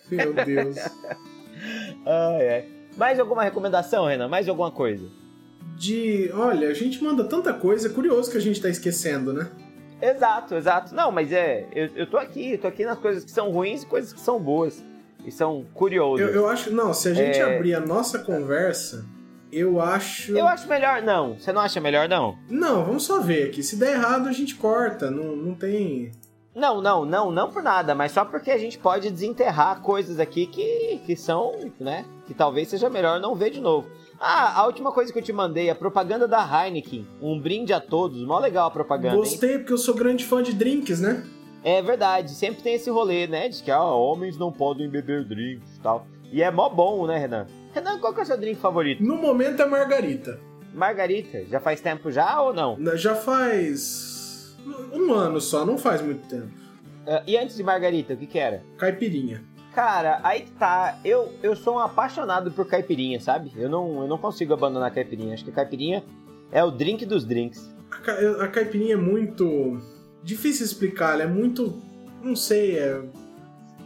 Meu 0.09 0.33
Deus. 0.33 0.75
Ah, 2.05 2.37
é. 2.39 2.65
Mais 2.97 3.19
alguma 3.19 3.41
recomendação, 3.43 4.05
Renan? 4.05 4.27
Mais 4.27 4.47
alguma 4.47 4.69
coisa? 4.69 5.07
De. 5.77 6.29
Olha, 6.33 6.69
a 6.69 6.73
gente 6.73 7.03
manda 7.03 7.23
tanta 7.23 7.53
coisa, 7.53 7.87
é 7.87 7.91
curioso 7.91 8.29
que 8.29 8.37
a 8.37 8.41
gente 8.41 8.61
tá 8.61 8.69
esquecendo, 8.69 9.33
né? 9.33 9.49
Exato, 10.01 10.53
exato. 10.55 10.93
Não, 10.93 11.11
mas 11.11 11.31
é. 11.31 11.65
Eu, 11.73 11.89
eu 11.95 12.07
tô 12.07 12.17
aqui, 12.17 12.51
eu 12.51 12.57
tô 12.59 12.67
aqui 12.67 12.85
nas 12.85 12.99
coisas 12.99 13.23
que 13.23 13.31
são 13.31 13.49
ruins 13.51 13.81
e 13.83 13.85
coisas 13.87 14.13
que 14.13 14.19
são 14.19 14.39
boas. 14.39 14.83
E 15.25 15.31
são 15.31 15.65
curiosas. 15.73 16.27
Eu, 16.27 16.33
eu 16.35 16.47
acho. 16.47 16.71
Não, 16.71 16.93
se 16.93 17.07
a 17.07 17.13
gente 17.13 17.39
É. 17.39 17.55
abrir 17.55 17.73
a 17.73 17.79
nossa 17.79 18.19
conversa, 18.19 19.03
eu 19.55 19.79
acho. 19.79 20.35
Eu 20.37 20.45
acho 20.47 20.67
melhor 20.67 21.01
não. 21.01 21.39
Você 21.39 21.53
não 21.53 21.61
acha 21.61 21.79
melhor 21.79 22.09
não? 22.09 22.37
Não, 22.49 22.83
vamos 22.83 23.03
só 23.03 23.21
ver 23.21 23.47
aqui. 23.47 23.63
Se 23.63 23.77
der 23.77 23.93
errado, 23.93 24.27
a 24.27 24.33
gente 24.33 24.55
corta. 24.55 25.09
Não, 25.09 25.35
não 25.35 25.55
tem. 25.55 26.11
Não, 26.53 26.81
não, 26.81 27.05
não, 27.05 27.31
não 27.31 27.51
por 27.51 27.63
nada, 27.63 27.95
mas 27.95 28.11
só 28.11 28.23
porque 28.23 28.51
a 28.51 28.57
gente 28.57 28.77
pode 28.77 29.09
desenterrar 29.09 29.81
coisas 29.81 30.19
aqui 30.19 30.45
que, 30.45 31.01
que 31.05 31.15
são, 31.15 31.53
né? 31.79 32.05
Que 32.25 32.33
talvez 32.33 32.69
seja 32.69 32.89
melhor 32.89 33.19
não 33.19 33.35
ver 33.35 33.49
de 33.49 33.59
novo. 33.61 33.87
Ah, 34.19 34.61
a 34.61 34.65
última 34.65 34.91
coisa 34.91 35.11
que 35.11 35.19
eu 35.19 35.23
te 35.23 35.33
mandei, 35.33 35.69
a 35.69 35.75
propaganda 35.75 36.27
da 36.27 36.39
Heineken. 36.39 37.05
Um 37.21 37.39
brinde 37.39 37.73
a 37.73 37.79
todos. 37.79 38.25
Mó 38.25 38.39
legal 38.39 38.67
a 38.67 38.71
propaganda, 38.71 39.15
hein? 39.15 39.21
Gostei 39.21 39.57
porque 39.57 39.73
eu 39.73 39.77
sou 39.77 39.93
grande 39.93 40.25
fã 40.25 40.41
de 40.41 40.53
drinks, 40.53 40.99
né? 40.99 41.25
É 41.63 41.81
verdade, 41.81 42.31
sempre 42.31 42.61
tem 42.61 42.75
esse 42.75 42.89
rolê, 42.89 43.25
né? 43.25 43.49
De 43.49 43.63
que 43.63 43.71
ah, 43.71 43.83
homens 43.83 44.37
não 44.37 44.51
podem 44.51 44.89
beber 44.89 45.25
drinks 45.25 45.77
e 45.77 45.79
tal. 45.79 46.05
E 46.31 46.41
é 46.41 46.51
mó 46.51 46.69
bom, 46.69 47.07
né, 47.07 47.17
Renan? 47.17 47.47
Renan, 47.75 47.99
qual 47.99 48.13
que 48.13 48.21
é 48.21 48.23
o 48.23 48.25
seu 48.25 48.37
drink 48.37 48.57
favorito? 48.57 49.03
No 49.03 49.17
momento 49.17 49.61
é 49.61 49.65
margarita. 49.65 50.39
Margarita, 50.73 51.43
já 51.43 51.59
faz 51.59 51.81
tempo 51.81 52.09
já 52.09 52.41
ou 52.41 52.53
não? 52.53 52.77
Já 52.95 53.13
faz. 53.13 54.55
Um 54.93 55.13
ano 55.13 55.41
só, 55.41 55.65
não 55.65 55.77
faz 55.77 56.01
muito 56.01 56.25
tempo. 56.25 56.47
Uh, 57.05 57.21
e 57.27 57.37
antes 57.37 57.57
de 57.57 57.63
Margarita, 57.63 58.13
o 58.13 58.17
que 58.17 58.25
que 58.25 58.39
era? 58.39 58.63
Caipirinha. 58.77 59.43
Cara, 59.73 60.21
aí 60.23 60.43
que 60.43 60.51
tá. 60.51 60.97
Eu, 61.03 61.33
eu 61.43 61.53
sou 61.53 61.75
um 61.75 61.79
apaixonado 61.79 62.49
por 62.49 62.65
caipirinha, 62.65 63.19
sabe? 63.19 63.51
Eu 63.57 63.69
não, 63.69 64.03
eu 64.03 64.07
não 64.07 64.17
consigo 64.17 64.53
abandonar 64.53 64.91
caipirinha. 64.91 65.33
Acho 65.33 65.43
que 65.43 65.51
a 65.51 65.53
caipirinha 65.53 66.01
é 66.53 66.63
o 66.63 66.71
drink 66.71 67.05
dos 67.05 67.25
drinks. 67.25 67.69
A, 67.91 67.97
ca 67.97 68.13
a 68.41 68.47
caipirinha 68.47 68.93
é 68.93 68.97
muito. 68.97 69.77
Difícil 70.23 70.65
explicar, 70.65 71.13
ela 71.13 71.23
é 71.23 71.27
muito. 71.27 71.79
Não 72.23 72.37
sei, 72.37 72.79
é. 72.79 73.03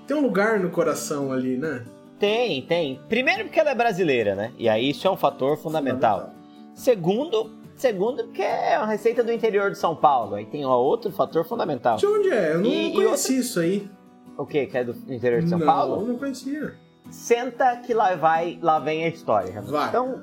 Tem 0.07 0.15
um 0.15 0.21
lugar 0.21 0.59
no 0.59 0.69
coração 0.69 1.31
ali, 1.31 1.57
né? 1.57 1.83
Tem, 2.19 2.61
tem. 2.63 3.01
Primeiro 3.07 3.45
porque 3.45 3.59
ela 3.59 3.71
é 3.71 3.75
brasileira, 3.75 4.35
né? 4.35 4.51
E 4.57 4.67
aí 4.67 4.89
isso 4.89 5.07
é 5.07 5.11
um 5.11 5.15
fator 5.15 5.57
fundamental. 5.57 6.19
fundamental. 6.19 6.39
Segundo, 6.75 7.51
segundo 7.75 8.23
porque 8.25 8.41
é 8.41 8.77
uma 8.77 8.87
receita 8.87 9.23
do 9.23 9.31
interior 9.31 9.71
de 9.71 9.77
São 9.77 9.95
Paulo. 9.95 10.35
Aí 10.35 10.45
tem 10.45 10.65
outro 10.65 11.11
fator 11.11 11.45
fundamental. 11.45 11.97
De 11.97 12.05
onde 12.05 12.29
é? 12.29 12.53
Eu 12.53 12.59
não 12.59 12.65
e, 12.65 12.93
conheci 12.93 13.33
outra... 13.33 13.45
isso 13.45 13.59
aí. 13.59 13.89
O 14.37 14.45
que? 14.45 14.65
Que 14.65 14.77
é 14.77 14.83
do 14.83 14.91
interior 15.11 15.41
de 15.41 15.49
São 15.49 15.59
não, 15.59 15.65
Paulo? 15.65 16.01
Não, 16.01 16.07
não 16.07 16.17
conhecia. 16.17 16.75
Senta 17.09 17.77
que 17.77 17.93
lá 17.93 18.15
vai, 18.15 18.59
lá 18.61 18.79
vem 18.79 19.05
a 19.05 19.07
história. 19.07 19.61
Vai. 19.61 19.87
Então, 19.89 20.21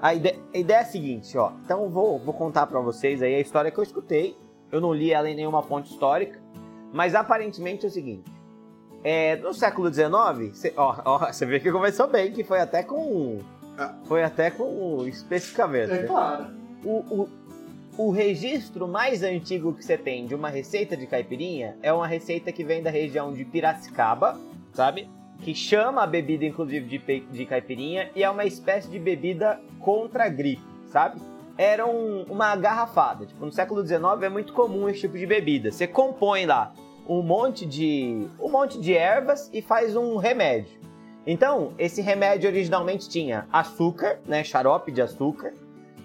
a 0.00 0.14
ideia, 0.14 0.38
a 0.54 0.58
ideia 0.58 0.78
é 0.78 0.82
a 0.82 0.84
seguinte, 0.84 1.36
ó. 1.38 1.52
Então 1.64 1.88
vou, 1.88 2.18
vou 2.18 2.34
contar 2.34 2.66
para 2.66 2.80
vocês 2.80 3.22
aí 3.22 3.34
a 3.34 3.40
história 3.40 3.70
que 3.70 3.78
eu 3.78 3.84
escutei. 3.84 4.36
Eu 4.70 4.80
não 4.80 4.92
li 4.92 5.12
ela 5.12 5.30
em 5.30 5.34
nenhuma 5.34 5.62
fonte 5.62 5.90
histórica, 5.90 6.40
mas 6.92 7.14
aparentemente 7.14 7.86
é 7.86 7.88
o 7.88 7.92
seguinte. 7.92 8.30
É, 9.04 9.36
no 9.36 9.54
século 9.54 9.92
XIX, 9.92 10.56
cê, 10.56 10.72
ó, 10.76 10.96
ó, 11.04 11.32
você 11.32 11.46
vê 11.46 11.60
que 11.60 11.70
começou 11.70 12.08
bem, 12.08 12.32
que 12.32 12.42
foi 12.42 12.60
até 12.60 12.82
com. 12.82 13.38
Ah. 13.76 13.94
Foi 14.04 14.24
até 14.24 14.50
com 14.50 15.06
especificamente. 15.06 15.92
É 15.92 16.02
claro. 16.02 16.46
O, 16.84 16.98
o, 17.08 17.28
o 17.98 18.10
registro 18.10 18.88
mais 18.88 19.22
antigo 19.22 19.72
que 19.72 19.84
você 19.84 19.96
tem 19.96 20.26
de 20.26 20.34
uma 20.34 20.48
receita 20.48 20.96
de 20.96 21.06
caipirinha 21.06 21.76
é 21.82 21.92
uma 21.92 22.06
receita 22.06 22.50
que 22.50 22.64
vem 22.64 22.82
da 22.82 22.90
região 22.90 23.32
de 23.32 23.44
Piracicaba, 23.44 24.38
sabe? 24.72 25.08
Que 25.40 25.54
chama 25.54 26.02
a 26.02 26.06
bebida, 26.06 26.44
inclusive, 26.44 26.86
de, 26.86 27.20
de 27.20 27.46
caipirinha 27.46 28.10
e 28.16 28.24
é 28.24 28.30
uma 28.30 28.44
espécie 28.44 28.88
de 28.88 28.98
bebida 28.98 29.60
contra 29.78 30.24
a 30.24 30.28
gripe, 30.28 30.62
sabe? 30.86 31.20
Era 31.56 31.86
um, 31.86 32.22
uma 32.28 32.54
garrafada. 32.56 33.26
Tipo, 33.26 33.44
no 33.44 33.52
século 33.52 33.84
XIX 33.84 34.02
é 34.22 34.28
muito 34.28 34.52
comum 34.52 34.88
esse 34.88 35.00
tipo 35.00 35.16
de 35.16 35.26
bebida. 35.26 35.70
Você 35.70 35.86
compõe 35.86 36.46
lá 36.46 36.72
um 37.08 37.22
monte 37.22 37.64
de 37.64 38.28
um 38.38 38.50
monte 38.50 38.78
de 38.80 38.94
ervas 38.94 39.50
e 39.52 39.62
faz 39.62 39.96
um 39.96 40.16
remédio. 40.16 40.78
Então, 41.26 41.72
esse 41.78 42.00
remédio 42.00 42.48
originalmente 42.48 43.08
tinha 43.08 43.46
açúcar, 43.52 44.20
né, 44.26 44.44
xarope 44.44 44.92
de 44.92 45.02
açúcar, 45.02 45.52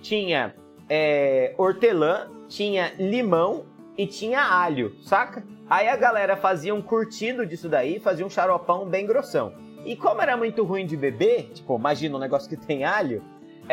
tinha 0.02 0.54
é, 0.90 1.54
hortelã, 1.58 2.30
tinha 2.48 2.94
limão 3.00 3.66
e 3.98 4.06
tinha 4.06 4.42
alho, 4.42 4.96
saca? 5.02 5.44
Aí 5.70 5.88
a 5.88 5.96
galera 5.96 6.36
fazia 6.36 6.76
um 6.76 6.82
curtido 6.82 7.46
disso 7.46 7.70
daí, 7.70 8.00
fazia 8.00 8.26
um 8.26 8.30
xaropão 8.30 8.86
bem 8.86 9.06
grossão. 9.06 9.54
E 9.86 9.96
como 9.96 10.22
era 10.22 10.36
muito 10.36 10.64
ruim 10.64 10.86
de 10.86 10.96
beber, 10.96 11.52
tipo, 11.54 11.78
imagina 11.78 12.16
um 12.16 12.20
negócio 12.20 12.50
que 12.50 12.58
tem 12.58 12.84
alho, 12.84 13.24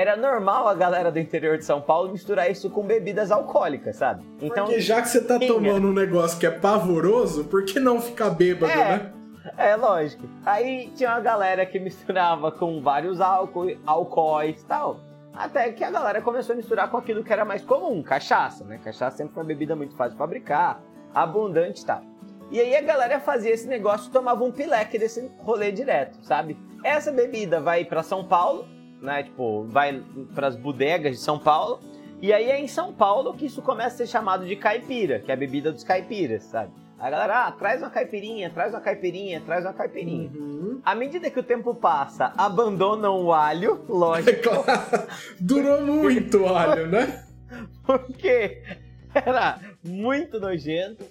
era 0.01 0.17
normal 0.17 0.67
a 0.67 0.73
galera 0.73 1.13
do 1.13 1.19
interior 1.19 1.59
de 1.59 1.65
São 1.65 1.79
Paulo 1.79 2.11
misturar 2.11 2.51
isso 2.51 2.71
com 2.71 2.83
bebidas 2.83 3.31
alcoólicas, 3.31 3.97
sabe? 3.97 4.25
Então, 4.41 4.65
Porque 4.65 4.81
já 4.81 5.03
que 5.03 5.09
você 5.09 5.23
tá 5.23 5.39
tinha... 5.39 5.53
tomando 5.53 5.89
um 5.89 5.93
negócio 5.93 6.39
que 6.39 6.47
é 6.47 6.51
pavoroso, 6.51 7.45
por 7.45 7.67
que 7.67 7.79
não 7.79 8.01
ficar 8.01 8.31
bêbado, 8.31 8.73
é, 8.73 8.77
né? 8.77 9.13
É, 9.59 9.77
lógico. 9.77 10.27
Aí 10.47 10.91
tinha 10.97 11.11
uma 11.11 11.21
galera 11.21 11.67
que 11.67 11.79
misturava 11.81 12.51
com 12.51 12.81
vários 12.81 13.21
álcool, 13.21 13.77
alcoóis 13.85 14.63
e 14.63 14.65
tal. 14.65 15.01
Até 15.35 15.71
que 15.73 15.85
a 15.85 15.91
galera 15.91 16.23
começou 16.23 16.55
a 16.55 16.57
misturar 16.57 16.91
com 16.91 16.97
aquilo 16.97 17.23
que 17.23 17.33
era 17.33 17.45
mais 17.45 17.63
comum, 17.63 18.03
cachaça, 18.03 18.65
né? 18.65 18.81
Cachaça 18.83 19.19
sempre 19.19 19.35
foi 19.35 19.43
uma 19.43 19.47
bebida 19.47 19.77
muito 19.77 19.95
fácil 19.95 20.13
de 20.13 20.19
fabricar, 20.19 20.83
abundante 21.15 21.83
e 21.83 21.87
tal. 21.87 22.01
E 22.51 22.59
aí 22.59 22.75
a 22.75 22.81
galera 22.81 23.21
fazia 23.21 23.53
esse 23.53 23.69
negócio 23.69 24.09
e 24.09 24.13
tomava 24.13 24.43
um 24.43 24.51
pileque 24.51 24.99
desse 24.99 25.31
rolê 25.41 25.71
direto, 25.71 26.19
sabe? 26.23 26.59
Essa 26.83 27.13
bebida 27.13 27.61
vai 27.61 27.85
para 27.85 28.03
São 28.03 28.25
Paulo, 28.25 28.67
né? 29.01 29.23
Tipo, 29.23 29.65
vai 29.65 30.03
para 30.35 30.47
as 30.47 30.57
bodegas 30.57 31.13
de 31.13 31.19
São 31.23 31.39
Paulo. 31.39 31.81
E 32.23 32.33
aí 32.33 32.51
é 32.51 32.61
em 32.61 32.69
São 32.69 32.93
Paulo 32.93 33.35
que 33.35 33.47
isso 33.47 33.63
começa 33.63 33.95
a 33.95 33.99
ser 33.99 34.07
chamado 34.07 34.47
de 34.47 34.55
caipira, 34.57 35.21
que 35.21 35.31
é 35.31 35.35
a 35.35 35.37
bebida 35.37 35.73
dos 35.73 35.83
caipiras, 35.83 36.43
sabe? 36.45 36.71
A 36.99 37.09
galera, 37.09 37.47
ah, 37.47 37.53
traz 37.53 37.81
uma 37.81 37.89
caipirinha, 37.89 38.51
traz 38.51 38.75
uma 38.75 38.81
caipirinha, 38.81 39.41
traz 39.41 39.65
uma 39.65 39.73
caipirinha. 39.73 40.31
Uhum. 40.35 40.83
À 40.85 40.95
medida 40.95 41.31
que 41.31 41.41
o 41.41 41.43
tempo 41.43 41.75
passa, 41.75 42.31
abandonam 42.37 43.25
o 43.25 43.33
alho, 43.33 43.83
lógico. 43.89 44.29
É 44.29 44.35
claro. 44.35 45.09
Durou 45.41 45.81
muito 45.81 46.43
o 46.43 46.55
alho, 46.55 46.87
né? 46.89 47.25
Porque 47.87 48.63
era 49.15 49.59
muito 49.83 50.39
nojento. 50.39 51.03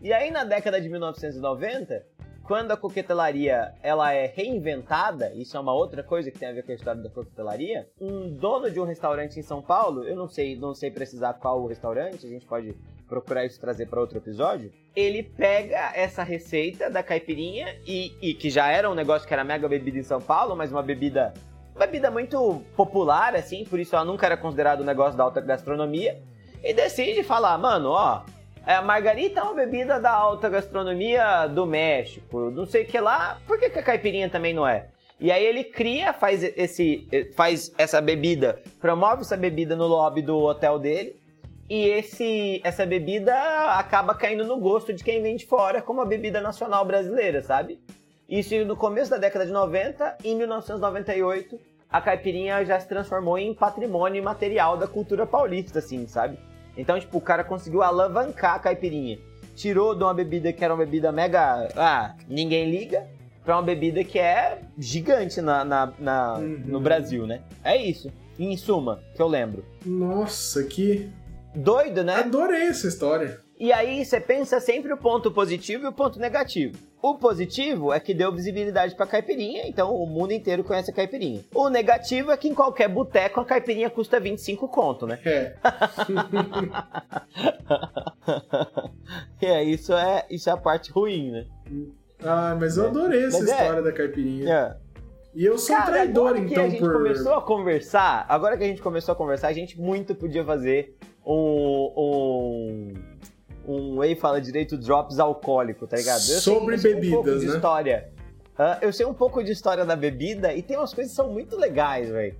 E 0.00 0.12
aí 0.12 0.30
na 0.30 0.44
década 0.44 0.80
de 0.80 0.88
1990, 0.88 2.06
quando 2.44 2.72
a 2.72 2.76
coquetelaria 2.76 3.72
ela 3.82 4.12
é 4.12 4.26
reinventada, 4.26 5.32
isso 5.34 5.56
é 5.56 5.60
uma 5.60 5.72
outra 5.72 6.02
coisa 6.02 6.30
que 6.30 6.38
tem 6.38 6.48
a 6.48 6.52
ver 6.52 6.64
com 6.64 6.72
a 6.72 6.74
história 6.74 7.02
da 7.02 7.08
coquetelaria, 7.08 7.88
um 8.00 8.28
dono 8.28 8.70
de 8.70 8.80
um 8.80 8.84
restaurante 8.84 9.38
em 9.38 9.42
São 9.42 9.62
Paulo, 9.62 10.04
eu 10.04 10.16
não 10.16 10.28
sei, 10.28 10.56
não 10.56 10.74
sei 10.74 10.90
precisar 10.90 11.34
qual 11.34 11.62
o 11.62 11.66
restaurante, 11.66 12.26
a 12.26 12.28
gente 12.28 12.46
pode 12.46 12.74
procurar 13.08 13.44
isso 13.44 13.60
trazer 13.60 13.86
para 13.86 14.00
outro 14.00 14.18
episódio. 14.18 14.72
Ele 14.96 15.22
pega 15.22 15.92
essa 15.94 16.22
receita 16.22 16.90
da 16.90 17.02
caipirinha 17.02 17.76
e, 17.86 18.12
e 18.20 18.34
que 18.34 18.50
já 18.50 18.70
era 18.70 18.90
um 18.90 18.94
negócio 18.94 19.28
que 19.28 19.34
era 19.34 19.44
mega 19.44 19.68
bebida 19.68 19.98
em 19.98 20.02
São 20.02 20.20
Paulo, 20.20 20.56
mas 20.56 20.72
uma 20.72 20.82
bebida 20.82 21.32
uma 21.74 21.86
bebida 21.86 22.10
muito 22.10 22.62
popular 22.76 23.34
assim, 23.34 23.64
por 23.64 23.80
isso 23.80 23.96
ela 23.96 24.04
nunca 24.04 24.26
era 24.26 24.36
considerada 24.36 24.82
um 24.82 24.86
negócio 24.86 25.16
da 25.16 25.24
alta 25.24 25.40
gastronomia. 25.40 26.20
E 26.62 26.72
decide 26.72 27.22
falar, 27.22 27.58
mano, 27.58 27.90
ó, 27.90 28.22
a 28.66 28.80
margarita 28.80 29.40
é 29.40 29.42
uma 29.42 29.54
bebida 29.54 30.00
da 30.00 30.10
alta 30.10 30.48
gastronomia 30.48 31.46
do 31.48 31.66
México, 31.66 32.50
não 32.50 32.64
sei 32.64 32.84
o 32.84 32.86
que 32.86 33.00
lá, 33.00 33.40
por 33.46 33.58
que, 33.58 33.68
que 33.68 33.78
a 33.78 33.82
caipirinha 33.82 34.30
também 34.30 34.54
não 34.54 34.66
é? 34.66 34.88
E 35.18 35.30
aí 35.30 35.44
ele 35.44 35.64
cria, 35.64 36.12
faz, 36.12 36.42
esse, 36.42 37.06
faz 37.34 37.72
essa 37.78 38.00
bebida, 38.00 38.60
promove 38.80 39.22
essa 39.22 39.36
bebida 39.36 39.76
no 39.76 39.86
lobby 39.86 40.22
do 40.22 40.38
hotel 40.38 40.78
dele, 40.78 41.16
e 41.68 41.86
esse, 41.86 42.60
essa 42.64 42.84
bebida 42.84 43.34
acaba 43.78 44.14
caindo 44.14 44.44
no 44.44 44.58
gosto 44.58 44.92
de 44.92 45.02
quem 45.02 45.22
vem 45.22 45.36
de 45.36 45.46
fora 45.46 45.80
como 45.80 46.00
a 46.00 46.04
bebida 46.04 46.40
nacional 46.40 46.84
brasileira, 46.84 47.40
sabe? 47.42 47.80
Isso 48.28 48.54
no 48.64 48.76
começo 48.76 49.10
da 49.10 49.16
década 49.16 49.46
de 49.46 49.52
90, 49.52 50.18
em 50.24 50.36
1998, 50.36 51.58
a 51.90 52.00
caipirinha 52.00 52.64
já 52.64 52.78
se 52.80 52.88
transformou 52.88 53.38
em 53.38 53.54
patrimônio 53.54 54.18
imaterial 54.18 54.76
da 54.76 54.86
cultura 54.86 55.26
paulista, 55.26 55.78
assim, 55.78 56.06
sabe? 56.06 56.38
Então, 56.76 56.98
tipo, 56.98 57.18
o 57.18 57.20
cara 57.20 57.44
conseguiu 57.44 57.82
alavancar 57.82 58.54
a 58.54 58.58
caipirinha. 58.58 59.18
Tirou 59.54 59.94
de 59.94 60.02
uma 60.02 60.14
bebida 60.14 60.52
que 60.52 60.64
era 60.64 60.72
uma 60.72 60.84
bebida 60.84 61.12
mega. 61.12 61.68
Ah, 61.76 62.14
ninguém 62.28 62.70
liga. 62.70 63.06
Pra 63.44 63.56
uma 63.56 63.62
bebida 63.62 64.04
que 64.04 64.18
é 64.18 64.60
gigante 64.78 65.40
na, 65.40 65.64
na, 65.64 65.92
na 65.98 66.34
uhum. 66.34 66.62
no 66.64 66.80
Brasil, 66.80 67.26
né? 67.26 67.42
É 67.64 67.76
isso. 67.76 68.10
Em 68.38 68.56
suma, 68.56 69.00
que 69.14 69.20
eu 69.20 69.26
lembro. 69.26 69.64
Nossa, 69.84 70.62
que. 70.64 71.10
Doido, 71.54 72.02
né? 72.04 72.14
Adorei 72.16 72.68
essa 72.68 72.86
história. 72.86 73.40
E 73.58 73.72
aí 73.72 74.04
você 74.04 74.20
pensa 74.20 74.58
sempre 74.58 74.92
o 74.92 74.96
ponto 74.96 75.30
positivo 75.30 75.84
e 75.84 75.88
o 75.88 75.92
ponto 75.92 76.18
negativo. 76.18 76.76
O 77.02 77.16
positivo 77.16 77.92
é 77.92 77.98
que 77.98 78.14
deu 78.14 78.32
visibilidade 78.32 78.94
pra 78.94 79.08
caipirinha, 79.08 79.66
então 79.66 79.92
o 79.92 80.06
mundo 80.06 80.32
inteiro 80.32 80.62
conhece 80.62 80.92
a 80.92 80.94
caipirinha. 80.94 81.40
O 81.52 81.68
negativo 81.68 82.30
é 82.30 82.36
que 82.36 82.48
em 82.48 82.54
qualquer 82.54 82.88
boteco 82.88 83.40
a 83.40 83.44
caipirinha 83.44 83.90
custa 83.90 84.20
25 84.20 84.68
conto, 84.68 85.04
né? 85.04 85.18
É. 85.24 85.56
é, 89.42 89.64
isso 89.64 89.92
é, 89.92 90.24
isso 90.30 90.48
é 90.48 90.52
a 90.52 90.56
parte 90.56 90.92
ruim, 90.92 91.32
né? 91.32 91.46
Ah, 92.24 92.56
mas 92.58 92.76
eu 92.76 92.86
adorei 92.86 93.24
essa 93.24 93.40
mas 93.40 93.48
é. 93.48 93.52
história 93.52 93.80
é... 93.80 93.82
da 93.82 93.92
caipirinha. 93.92 94.54
É. 94.54 94.76
E 95.34 95.44
eu 95.44 95.58
sou 95.58 95.74
Cara, 95.74 95.88
um 95.88 95.92
traidor, 95.92 96.28
agora 96.28 96.38
então, 96.38 96.54
que 96.54 96.60
a 96.60 96.68
gente 96.68 96.78
por... 96.80 96.92
começou 96.92 97.34
a 97.34 97.42
conversar, 97.42 98.26
agora 98.28 98.56
que 98.56 98.62
a 98.62 98.66
gente 98.68 98.82
começou 98.82 99.12
a 99.12 99.16
conversar, 99.16 99.48
a 99.48 99.52
gente 99.52 99.80
muito 99.80 100.14
podia 100.14 100.44
fazer 100.44 100.96
um, 101.26 101.92
um 101.96 102.92
um 103.66 104.02
Ei 104.02 104.14
Fala 104.14 104.40
Direito 104.40 104.76
Drops 104.76 105.18
alcoólico, 105.18 105.86
tá 105.86 105.96
ligado? 105.96 106.20
Eu 106.20 106.40
Sobre 106.40 106.78
sei, 106.78 106.92
eu 106.92 106.94
bebidas, 106.96 107.18
um 107.18 107.22
pouco 107.22 107.38
de 107.40 107.46
né? 107.46 107.54
história. 107.54 108.12
Uh, 108.52 108.78
eu 108.82 108.92
sei 108.92 109.06
um 109.06 109.14
pouco 109.14 109.42
de 109.42 109.52
história 109.52 109.84
da 109.84 109.96
bebida 109.96 110.54
e 110.54 110.62
tem 110.62 110.76
umas 110.76 110.92
coisas 110.92 111.12
que 111.12 111.16
são 111.16 111.28
muito 111.28 111.56
legais, 111.56 112.10
velho. 112.10 112.34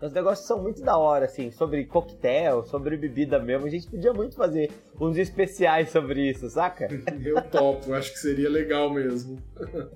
Os 0.00 0.12
negócios 0.12 0.46
são 0.46 0.62
muito 0.62 0.80
da 0.80 0.96
hora, 0.96 1.24
assim, 1.24 1.50
sobre 1.50 1.84
coquetel, 1.84 2.64
sobre 2.64 2.96
bebida 2.96 3.38
mesmo. 3.40 3.66
A 3.66 3.70
gente 3.70 3.88
podia 3.88 4.12
muito 4.12 4.36
fazer 4.36 4.70
uns 4.98 5.16
especiais 5.16 5.90
sobre 5.90 6.30
isso, 6.30 6.48
saca? 6.48 6.88
Eu 7.22 7.42
topo, 7.42 7.92
acho 7.94 8.12
que 8.12 8.18
seria 8.18 8.48
legal 8.48 8.90
mesmo. 8.90 9.38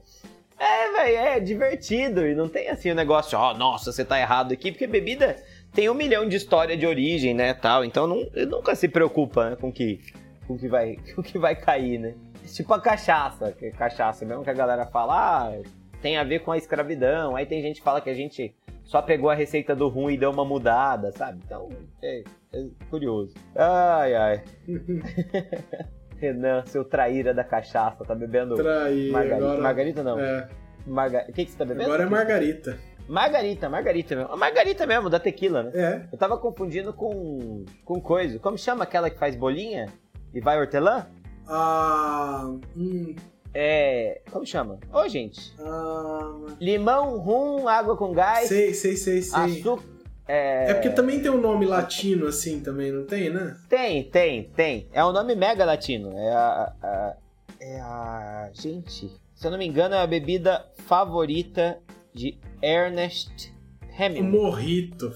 É, 0.64 0.92
velho, 0.92 1.16
é 1.16 1.40
divertido 1.40 2.24
e 2.24 2.36
não 2.36 2.48
tem 2.48 2.68
assim 2.68 2.92
o 2.92 2.94
negócio, 2.94 3.36
ó, 3.36 3.50
oh, 3.50 3.58
nossa, 3.58 3.90
você 3.90 4.04
tá 4.04 4.20
errado 4.20 4.52
aqui, 4.52 4.70
porque 4.70 4.86
bebida 4.86 5.34
tem 5.74 5.90
um 5.90 5.94
milhão 5.94 6.28
de 6.28 6.36
história 6.36 6.76
de 6.76 6.86
origem, 6.86 7.34
né, 7.34 7.52
tal. 7.52 7.84
Então 7.84 8.06
não, 8.06 8.24
nunca 8.46 8.76
se 8.76 8.86
preocupa 8.86 9.50
né, 9.50 9.56
com 9.56 9.72
que 9.72 9.98
com 10.46 10.56
que 10.56 10.68
vai, 10.68 10.96
com 11.14 11.22
que 11.22 11.38
vai 11.38 11.54
cair, 11.56 11.98
né? 11.98 12.14
Tipo 12.46 12.74
a 12.74 12.80
cachaça, 12.80 13.52
que 13.52 13.66
é 13.66 13.70
cachaça 13.70 14.24
mesmo 14.24 14.42
que 14.42 14.50
a 14.50 14.54
galera 14.54 14.86
fala, 14.86 15.14
ah, 15.48 15.62
tem 16.00 16.16
a 16.16 16.24
ver 16.24 16.40
com 16.40 16.50
a 16.52 16.56
escravidão. 16.58 17.36
Aí 17.36 17.46
tem 17.46 17.62
gente 17.62 17.76
que 17.78 17.84
fala 17.84 18.00
que 18.00 18.10
a 18.10 18.14
gente 18.14 18.54
só 18.84 19.00
pegou 19.00 19.30
a 19.30 19.34
receita 19.34 19.74
do 19.76 19.88
ruim 19.88 20.14
e 20.14 20.18
deu 20.18 20.30
uma 20.30 20.44
mudada, 20.44 21.12
sabe? 21.12 21.40
Então, 21.44 21.68
é, 22.02 22.24
é 22.52 22.64
curioso. 22.90 23.34
Ai, 23.54 24.14
ai. 24.14 24.42
Renan, 26.18 26.64
seu 26.66 26.84
traíra 26.84 27.32
da 27.34 27.42
cachaça, 27.42 28.04
tá 28.04 28.14
bebendo 28.14 28.54
Traí, 28.54 29.10
margarita? 29.10 29.44
agora... 29.44 29.60
Margarita 29.60 30.02
não. 30.04 30.20
É, 30.20 30.48
Marga... 30.86 31.26
O 31.28 31.32
que, 31.32 31.44
que 31.44 31.50
você 31.50 31.58
tá 31.58 31.64
bebendo? 31.64 31.84
agora 31.84 32.02
é 32.04 32.06
margarita. 32.06 32.78
Margarita, 33.08 33.68
margarita 33.68 34.16
mesmo. 34.16 34.32
A 34.32 34.36
margarita 34.36 34.86
mesmo, 34.86 35.10
da 35.10 35.18
tequila, 35.18 35.64
né? 35.64 35.70
É, 35.74 36.02
Eu 36.12 36.18
tava 36.18 36.38
confundindo 36.38 36.92
com. 36.92 37.64
com 37.84 38.00
coisa. 38.00 38.38
Como 38.38 38.56
chama 38.56 38.84
aquela 38.84 39.10
que 39.10 39.18
faz 39.18 39.34
bolinha 39.34 39.86
e 40.34 40.40
vai 40.40 40.58
hortelã? 40.58 41.06
a... 41.46 42.50
Hum, 42.76 43.14
É. 43.54 44.20
Como 44.30 44.46
chama? 44.46 44.78
Ô, 44.92 45.06
gente. 45.08 45.54
a... 45.58 46.54
Limão, 46.60 47.18
rum, 47.18 47.68
água 47.68 47.96
com 47.96 48.12
gás, 48.12 48.48
Sei, 48.48 48.72
sei, 48.74 48.96
sei, 48.96 49.22
sei. 49.22 49.40
açúcar. 49.60 49.82
É... 50.26 50.70
É 50.70 50.74
porque 50.74 50.88
também 50.90 51.20
tem 51.20 51.30
um 51.30 51.40
nome 51.40 51.66
latino 51.66 52.26
assim 52.28 52.60
também, 52.60 52.90
não 52.92 53.04
tem, 53.04 53.28
né? 53.28 53.56
Tem, 53.68 54.04
tem, 54.04 54.44
tem. 54.44 54.88
É 54.92 55.04
um 55.04 55.12
nome 55.12 55.34
mega 55.34 55.64
latino. 55.64 56.16
É 56.16 56.32
a, 56.32 56.72
a- 56.82 57.16
É 57.60 57.80
a. 57.80 58.50
Gente. 58.54 59.10
Se 59.34 59.46
eu 59.46 59.50
não 59.50 59.58
me 59.58 59.66
engano, 59.66 59.94
é 59.96 60.00
a 60.00 60.06
bebida 60.06 60.64
favorita 60.86 61.78
de 62.14 62.38
Ernest 62.62 63.52
Hemingway. 63.98 64.30
morrito. 64.40 65.12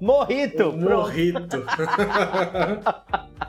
Morrito! 0.00 0.68
O 0.70 0.76
morrito. 0.76 1.64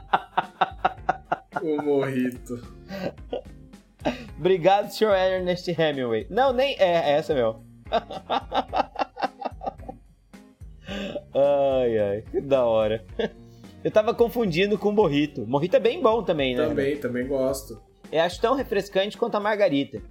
o 1.65 1.82
morrito. 1.82 2.62
Obrigado, 4.38 4.89
Sr. 4.91 5.13
Ernest 5.15 5.67
Hemingway. 5.69 6.28
Não, 6.30 6.54
nem. 6.54 6.75
É, 6.80 7.12
é 7.12 7.17
essa 7.17 7.34
mesmo. 7.34 7.65
ai, 11.34 11.97
ai, 11.99 12.21
que 12.32 12.41
da 12.41 12.63
hora. 12.65 13.04
Eu 13.84 13.91
tava 13.91 14.13
confundindo 14.13 14.78
com 14.78 14.91
morrito. 14.91 15.45
Morrito 15.47 15.75
é 15.75 15.80
bem 15.80 16.01
bom 16.01 16.23
também, 16.23 16.56
né? 16.56 16.67
Também, 16.67 16.97
também 16.97 17.28
gosto. 17.28 17.80
Eu 18.12 18.21
acho 18.21 18.39
tão 18.39 18.56
refrescante 18.56 19.17
quanto 19.17 19.36
a 19.36 19.39
margarita. 19.39 20.01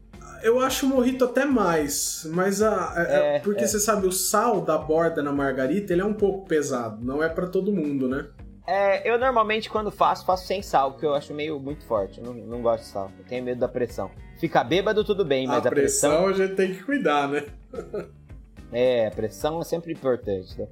Eu 0.43 0.61
acho 0.61 0.85
o 0.87 0.89
morrito 0.89 1.25
até 1.25 1.45
mais, 1.47 2.29
mas 2.33 2.61
a, 2.61 2.93
é- 2.97 3.03
é 3.03 3.37
É, 3.37 3.39
porque 3.41 3.65
é. 3.65 3.67
você 3.67 3.81
sabe, 3.81 4.07
o 4.07 4.13
sal 4.13 4.61
da 4.61 4.77
borda 4.77 5.23
na 5.23 5.33
margarita, 5.33 5.93
ele 5.93 6.03
é 6.03 6.05
um 6.05 6.13
pouco 6.13 6.47
pesado, 6.47 7.03
não 7.03 7.23
é 7.23 7.29
pra 7.31 7.47
todo 7.47 7.73
mundo, 7.73 8.07
né? 8.09 8.27
É, 8.67 9.09
eu 9.09 9.19
normalmente 9.19 9.69
quando 9.69 9.91
faço, 9.91 10.25
faço 10.25 10.47
sem 10.47 10.63
sal, 10.63 10.93
porque 10.93 11.05
eu 11.05 11.15
acho 11.15 11.35
meio 11.35 11.61
muito 11.61 11.85
forte. 11.85 12.19
Eu 12.19 12.25
não, 12.25 12.35
não 12.35 12.63
gosto 12.63 12.85
de 12.85 12.89
sal. 12.89 13.11
Eu 13.19 13.25
tenho 13.25 13.45
medo 13.45 13.61
da 13.61 13.69
pressão. 13.69 14.11
Ficar 14.39 14.65
bêbado, 14.65 15.05
tudo 15.05 15.25
bem, 15.25 15.47
mas 15.47 15.65
a 15.65 15.69
a, 15.69 15.73
pressão. 15.73 16.11
pressão 16.11 16.29
a 16.29 16.33
gente 16.33 16.57
tem 16.57 16.75
que 16.75 16.83
cuidar, 16.83 17.29
né? 17.29 17.45
É, 18.73 19.07
a 19.07 19.11
pressão 19.13 19.61
é 19.61 19.65
sempre 19.65 19.93
importante, 19.93 20.59
né? 20.59 20.67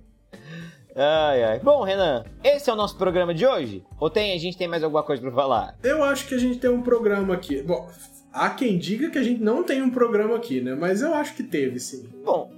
Ai, 0.96 1.44
ai. 1.44 1.60
Bom, 1.60 1.84
Renan, 1.84 2.24
esse 2.42 2.68
é 2.68 2.72
o 2.72 2.76
nosso 2.76 2.98
programa 2.98 3.32
de 3.32 3.46
hoje? 3.46 3.84
Ou 4.00 4.10
tem, 4.10 4.34
a 4.34 4.38
gente 4.38 4.58
tem 4.58 4.66
mais 4.66 4.82
alguma 4.82 5.04
coisa 5.04 5.22
pra 5.22 5.30
falar? 5.30 5.78
Eu 5.84 6.02
acho 6.02 6.26
que 6.26 6.34
a 6.34 6.38
gente 6.38 6.58
tem 6.58 6.68
um 6.68 6.82
programa 6.82 7.32
aqui. 7.32 7.62
Bom, 7.62 7.88
há 8.32 8.50
quem 8.50 8.76
diga 8.76 9.08
que 9.08 9.18
a 9.18 9.22
gente 9.22 9.40
não 9.40 9.62
tem 9.62 9.80
um 9.80 9.90
programa 9.90 10.34
aqui, 10.34 10.60
né? 10.60 10.74
Mas 10.74 11.00
eu 11.00 11.14
acho 11.14 11.36
que 11.36 11.44
teve, 11.44 11.78
sim. 11.78 12.08
Bom, 12.24 12.50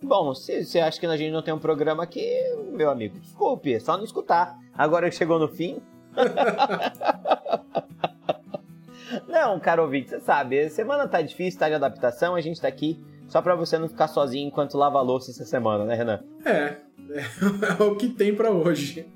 bom, 0.00 0.32
se 0.32 0.64
você 0.64 0.78
acha 0.78 1.00
que 1.00 1.06
a 1.06 1.16
gente 1.16 1.32
não 1.32 1.42
tem 1.42 1.52
um 1.52 1.58
programa 1.58 2.04
aqui, 2.04 2.24
meu 2.72 2.88
amigo, 2.88 3.18
desculpe, 3.18 3.74
é 3.74 3.80
só 3.80 3.96
não 3.96 4.04
escutar. 4.04 4.56
Agora 4.76 5.08
que 5.08 5.16
chegou 5.16 5.38
no 5.38 5.48
fim. 5.48 5.80
não, 9.28 9.60
caro 9.60 9.82
ouvinte, 9.82 10.10
você 10.10 10.20
sabe, 10.20 10.60
a 10.60 10.70
semana 10.70 11.08
tá 11.08 11.20
difícil, 11.20 11.58
tá 11.58 11.68
de 11.68 11.74
adaptação, 11.74 12.34
a 12.34 12.40
gente 12.40 12.58
tá 12.60 12.68
aqui 12.68 13.02
só 13.28 13.42
pra 13.42 13.56
você 13.56 13.78
não 13.78 13.88
ficar 13.88 14.08
sozinho 14.08 14.46
enquanto 14.46 14.78
lava 14.78 14.98
a 14.98 15.02
louça 15.02 15.30
essa 15.30 15.44
semana, 15.44 15.84
né, 15.84 15.94
Renan? 15.94 16.20
É, 16.44 16.76
é 17.10 17.24
o 17.82 17.96
que 17.96 18.08
tem 18.08 18.34
pra 18.34 18.50
hoje. 18.50 19.06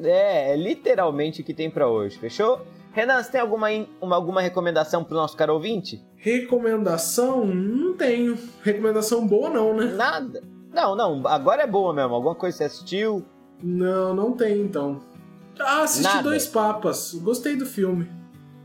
É, 0.00 0.52
é 0.52 0.56
literalmente 0.56 1.40
o 1.40 1.44
que 1.44 1.54
tem 1.54 1.70
pra 1.70 1.88
hoje, 1.88 2.18
fechou? 2.18 2.60
Renan, 2.92 3.22
você 3.22 3.32
tem 3.32 3.40
alguma, 3.40 3.68
uma, 4.00 4.16
alguma 4.16 4.40
recomendação 4.40 5.04
pro 5.04 5.14
nosso 5.14 5.36
caro 5.36 5.54
ouvinte? 5.54 6.02
Recomendação? 6.16 7.46
Não 7.46 7.94
tenho. 7.94 8.36
Recomendação 8.62 9.26
boa, 9.26 9.50
não, 9.50 9.76
né? 9.76 9.86
Nada. 9.86 10.42
Não, 10.72 10.96
não, 10.96 11.26
agora 11.26 11.62
é 11.62 11.66
boa 11.66 11.92
mesmo. 11.92 12.14
Alguma 12.14 12.34
coisa 12.34 12.56
você 12.56 12.64
assistiu? 12.64 13.24
Não, 13.62 14.14
não 14.14 14.32
tem, 14.32 14.60
então. 14.60 15.00
Ah, 15.60 15.82
assisti 15.82 16.02
Nada. 16.02 16.22
Dois 16.22 16.46
Papas. 16.46 17.14
Gostei 17.14 17.56
do 17.56 17.66
filme. 17.66 18.08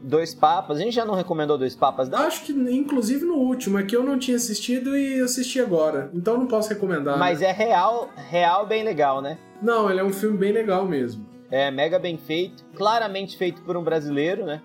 Dois 0.02 0.34
Papas. 0.36 0.78
A 0.78 0.82
gente 0.82 0.94
já 0.94 1.06
não 1.06 1.16
recomendou 1.16 1.58
Dois 1.58 1.76
Papas, 1.76 2.10
não? 2.10 2.20
Acho 2.20 2.44
que, 2.44 2.52
inclusive, 2.52 3.26
no 3.26 3.36
último. 3.36 3.80
É 3.80 3.84
que 3.84 3.96
eu 3.96 4.04
não 4.04 4.20
tinha 4.20 4.36
assistido 4.36 4.98
e 4.98 5.22
assisti 5.22 5.60
agora. 5.62 6.10
Então 6.14 6.38
não 6.38 6.48
posso 6.48 6.70
recomendar. 6.70 7.18
Mas 7.18 7.40
né? 7.40 7.48
é 7.48 7.52
real, 7.52 8.10
real 8.30 8.68
bem 8.68 8.84
legal, 8.84 9.22
né? 9.22 9.38
Não, 9.62 9.90
ele 9.90 10.00
é 10.00 10.04
um 10.04 10.12
filme 10.12 10.38
bem 10.38 10.52
legal 10.52 10.86
mesmo. 10.86 11.26
É 11.50 11.72
mega 11.72 11.98
bem 11.98 12.18
feito. 12.18 12.66
Claramente 12.76 13.38
feito 13.38 13.62
por 13.62 13.78
um 13.78 13.84
brasileiro, 13.84 14.46
né? 14.46 14.62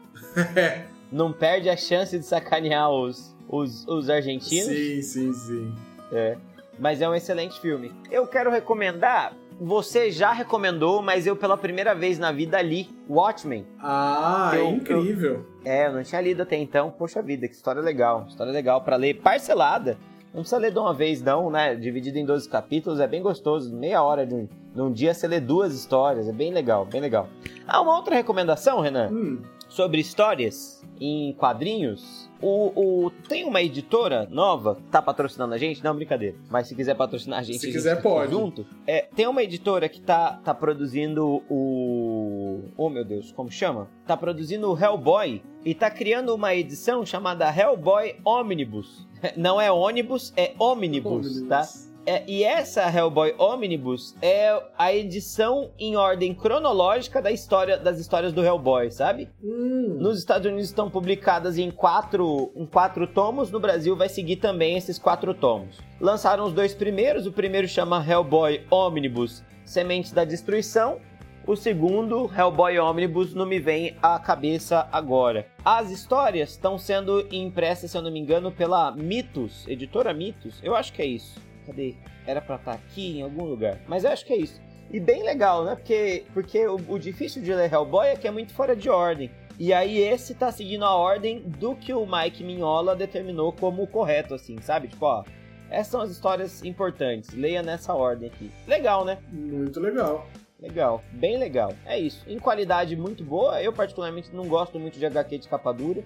É, 0.56 0.84
Não 1.10 1.32
perde 1.32 1.70
a 1.70 1.76
chance 1.76 2.18
de 2.18 2.24
sacanear 2.24 2.90
os, 2.90 3.34
os, 3.48 3.86
os 3.86 4.10
argentinos. 4.10 4.66
sim, 4.66 5.02
sim, 5.02 5.32
sim. 5.32 5.74
É. 6.12 6.36
Mas 6.78 7.00
é 7.00 7.08
um 7.08 7.14
excelente 7.14 7.60
filme. 7.60 7.92
Eu 8.10 8.26
quero 8.26 8.50
recomendar. 8.50 9.34
Você 9.60 10.10
já 10.12 10.32
recomendou, 10.32 11.02
mas 11.02 11.26
eu 11.26 11.34
pela 11.34 11.56
primeira 11.56 11.94
vez 11.94 12.18
na 12.18 12.30
vida 12.30 12.60
li 12.62 12.88
Watchmen. 13.08 13.66
Ah, 13.80 14.52
Eu- 14.54 14.66
é 14.66 14.70
incrível. 14.70 15.44
É, 15.64 15.86
eu 15.88 15.92
não 15.94 16.02
tinha 16.02 16.20
lido 16.20 16.42
até 16.42 16.56
então. 16.56 16.90
Poxa 16.90 17.20
vida, 17.20 17.48
que 17.48 17.54
história 17.54 17.82
legal. 17.82 18.24
História 18.28 18.52
legal 18.52 18.80
pra 18.82 18.94
ler 18.96 19.14
parcelada. 19.20 19.98
Não 20.32 20.42
precisa 20.42 20.58
ler 20.58 20.70
de 20.70 20.78
uma 20.78 20.94
vez, 20.94 21.20
não, 21.22 21.50
né? 21.50 21.74
Dividido 21.74 22.18
em 22.18 22.24
12 22.24 22.48
capítulos, 22.48 23.00
é 23.00 23.06
bem 23.08 23.20
gostoso. 23.20 23.74
Meia 23.74 24.00
hora 24.02 24.24
de 24.26 24.34
um, 24.34 24.48
num 24.74 24.92
dia 24.92 25.12
você 25.12 25.26
lê 25.26 25.40
duas 25.40 25.74
histórias. 25.74 26.28
É 26.28 26.32
bem 26.32 26.52
legal, 26.52 26.84
bem 26.84 27.00
legal. 27.00 27.28
Ah, 27.66 27.80
uma 27.80 27.96
outra 27.96 28.14
recomendação, 28.14 28.80
Renan, 28.80 29.08
Hum, 29.10 29.42
sobre 29.68 30.00
histórias 30.00 30.84
em 31.00 31.32
quadrinhos. 31.32 32.27
O, 32.40 33.06
o- 33.06 33.10
tem 33.28 33.44
uma 33.44 33.60
editora 33.60 34.26
nova 34.30 34.76
que 34.76 34.82
tá 34.90 35.02
patrocinando 35.02 35.54
a 35.54 35.58
gente? 35.58 35.82
Não, 35.82 35.94
brincadeira. 35.94 36.36
Mas 36.48 36.68
se 36.68 36.74
quiser 36.74 36.94
patrocinar 36.94 37.40
a 37.40 37.42
gente, 37.42 37.58
Se 37.58 37.66
a 37.66 37.68
gente 37.70 37.76
quiser, 37.78 38.00
pode. 38.02 38.30
Junto. 38.32 38.64
É, 38.86 39.08
tem 39.14 39.26
uma 39.26 39.42
editora 39.42 39.88
que 39.88 40.00
tá, 40.00 40.40
tá 40.44 40.54
produzindo 40.54 41.42
o. 41.50 42.60
Oh 42.76 42.88
meu 42.88 43.04
Deus, 43.04 43.32
como 43.32 43.50
chama? 43.50 43.88
Tá 44.06 44.16
produzindo 44.16 44.70
o 44.72 44.78
Hellboy 44.78 45.42
e 45.64 45.74
tá 45.74 45.90
criando 45.90 46.34
uma 46.34 46.54
edição 46.54 47.04
chamada 47.04 47.48
Hellboy 47.54 48.16
Omnibus. 48.24 49.06
Não 49.36 49.60
é 49.60 49.70
ônibus, 49.70 50.32
é 50.36 50.52
Omnibus, 50.58 51.26
Omnibus. 51.26 51.48
tá? 51.48 51.62
É, 52.06 52.24
e 52.26 52.42
essa 52.42 52.88
Hellboy 52.90 53.34
Omnibus 53.38 54.16
é 54.22 54.62
a 54.78 54.94
edição 54.94 55.70
em 55.78 55.96
ordem 55.96 56.34
cronológica 56.34 57.20
da 57.20 57.30
história 57.30 57.76
das 57.76 57.98
histórias 57.98 58.32
do 58.32 58.42
Hellboy, 58.42 58.90
sabe? 58.90 59.28
hum. 59.42 59.98
Nos 60.00 60.18
Estados 60.18 60.46
Unidos 60.46 60.66
estão 60.66 60.90
publicadas 60.90 61.58
em 61.58 61.70
quatro, 61.70 62.50
em 62.56 62.64
quatro 62.64 63.06
tomos, 63.06 63.50
no 63.50 63.60
Brasil 63.60 63.94
vai 63.94 64.08
seguir 64.08 64.36
também 64.36 64.76
esses 64.76 64.98
quatro 64.98 65.34
tomos. 65.34 65.78
Lançaram 66.00 66.44
os 66.44 66.52
dois 66.52 66.74
primeiros, 66.74 67.26
o 67.26 67.32
primeiro 67.32 67.68
chama 67.68 68.04
Hellboy 68.06 68.64
Omnibus 68.70 69.42
Sementes 69.64 70.12
da 70.12 70.24
Destruição, 70.24 70.98
o 71.46 71.56
segundo, 71.56 72.30
Hellboy 72.34 72.78
Omnibus, 72.78 73.34
não 73.34 73.46
me 73.46 73.58
vem 73.58 73.96
à 74.02 74.18
cabeça 74.18 74.86
agora. 74.92 75.46
As 75.64 75.90
histórias 75.90 76.50
estão 76.50 76.76
sendo 76.76 77.26
impressas, 77.30 77.90
se 77.90 77.96
eu 77.96 78.02
não 78.02 78.10
me 78.10 78.20
engano, 78.20 78.52
pela 78.52 78.92
Mitos, 78.92 79.66
editora 79.66 80.12
Mitos, 80.12 80.60
eu 80.62 80.76
acho 80.76 80.92
que 80.92 81.00
é 81.00 81.06
isso. 81.06 81.47
Cadê? 81.68 81.94
Era 82.26 82.40
pra 82.40 82.56
estar 82.56 82.72
aqui 82.72 83.18
em 83.18 83.22
algum 83.22 83.44
lugar, 83.44 83.78
mas 83.86 84.02
eu 84.02 84.10
acho 84.10 84.24
que 84.24 84.32
é 84.32 84.38
isso. 84.38 84.58
E 84.90 84.98
bem 84.98 85.22
legal, 85.22 85.64
né? 85.64 85.74
Porque, 85.74 86.24
porque 86.32 86.66
o, 86.66 86.76
o 86.88 86.98
difícil 86.98 87.42
de 87.42 87.52
ler 87.52 87.70
Hellboy 87.70 88.08
é 88.08 88.16
que 88.16 88.26
é 88.26 88.30
muito 88.30 88.54
fora 88.54 88.74
de 88.74 88.88
ordem. 88.88 89.30
E 89.58 89.70
aí 89.74 89.98
esse 89.98 90.34
tá 90.34 90.50
seguindo 90.50 90.86
a 90.86 90.94
ordem 90.94 91.40
do 91.40 91.74
que 91.74 91.92
o 91.92 92.06
Mike 92.06 92.42
Mignola 92.42 92.96
determinou 92.96 93.52
como 93.52 93.82
o 93.82 93.86
correto, 93.86 94.32
assim, 94.32 94.56
sabe? 94.62 94.88
Tipo, 94.88 95.04
ó, 95.04 95.24
essas 95.68 95.88
são 95.88 96.00
as 96.00 96.10
histórias 96.10 96.64
importantes, 96.64 97.34
leia 97.34 97.62
nessa 97.62 97.92
ordem 97.92 98.30
aqui. 98.30 98.50
Legal, 98.66 99.04
né? 99.04 99.18
Muito 99.30 99.78
legal. 99.78 100.26
Legal, 100.58 101.04
bem 101.12 101.36
legal. 101.36 101.74
É 101.84 101.98
isso. 101.98 102.24
Em 102.26 102.38
qualidade 102.38 102.96
muito 102.96 103.22
boa, 103.22 103.62
eu 103.62 103.74
particularmente 103.74 104.34
não 104.34 104.48
gosto 104.48 104.78
muito 104.78 104.98
de 104.98 105.04
HQ 105.04 105.38
de 105.38 105.48
capa 105.48 105.72
dura. 105.72 106.02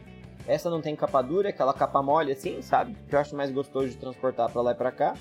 Essa 0.46 0.68
não 0.68 0.82
tem 0.82 0.96
capa 0.96 1.22
dura, 1.22 1.48
é 1.48 1.50
aquela 1.50 1.72
capa 1.72 2.02
mole 2.02 2.32
assim, 2.32 2.60
sabe? 2.62 2.96
Que 3.08 3.14
eu 3.14 3.20
acho 3.20 3.36
mais 3.36 3.52
gostoso 3.52 3.88
de 3.90 3.96
transportar 3.96 4.50
pra 4.50 4.60
lá 4.60 4.72
e 4.72 4.74
pra 4.74 4.90
cá. 4.90 5.14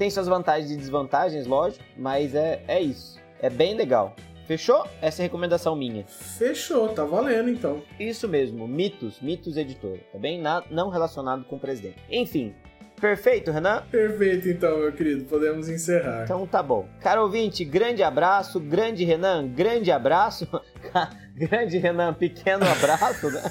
Tem 0.00 0.08
suas 0.08 0.26
vantagens 0.26 0.70
e 0.70 0.78
desvantagens, 0.78 1.46
lógico, 1.46 1.84
mas 1.94 2.34
é, 2.34 2.64
é 2.66 2.80
isso. 2.80 3.20
É 3.38 3.50
bem 3.50 3.76
legal. 3.76 4.16
Fechou? 4.46 4.86
Essa 5.02 5.20
é 5.20 5.24
a 5.24 5.26
recomendação 5.26 5.76
minha. 5.76 6.06
Fechou, 6.06 6.88
tá 6.88 7.04
valendo 7.04 7.50
então. 7.50 7.82
Isso 7.98 8.26
mesmo, 8.26 8.66
Mitos, 8.66 9.20
Mitos 9.20 9.58
Editora, 9.58 10.00
tá 10.10 10.18
bem? 10.18 10.40
Na, 10.40 10.64
não 10.70 10.88
relacionado 10.88 11.44
com 11.44 11.56
o 11.56 11.60
presidente. 11.60 11.98
Enfim, 12.10 12.54
perfeito, 12.98 13.50
Renan? 13.50 13.82
Perfeito 13.90 14.48
então, 14.48 14.78
meu 14.78 14.90
querido, 14.90 15.26
podemos 15.26 15.68
encerrar. 15.68 16.24
Então 16.24 16.46
tá 16.46 16.62
bom. 16.62 16.88
Caro 17.02 17.20
ouvinte, 17.20 17.62
grande 17.62 18.02
abraço, 18.02 18.58
grande 18.58 19.04
Renan, 19.04 19.48
grande 19.48 19.92
abraço. 19.92 20.48
grande 21.36 21.76
Renan, 21.76 22.14
pequeno 22.14 22.64
abraço, 22.64 23.30
né? 23.30 23.42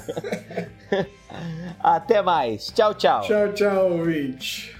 Até 1.78 2.20
mais. 2.20 2.66
Tchau, 2.72 2.92
tchau. 2.92 3.20
Tchau, 3.20 3.52
tchau, 3.52 3.92
ouvinte. 3.92 4.79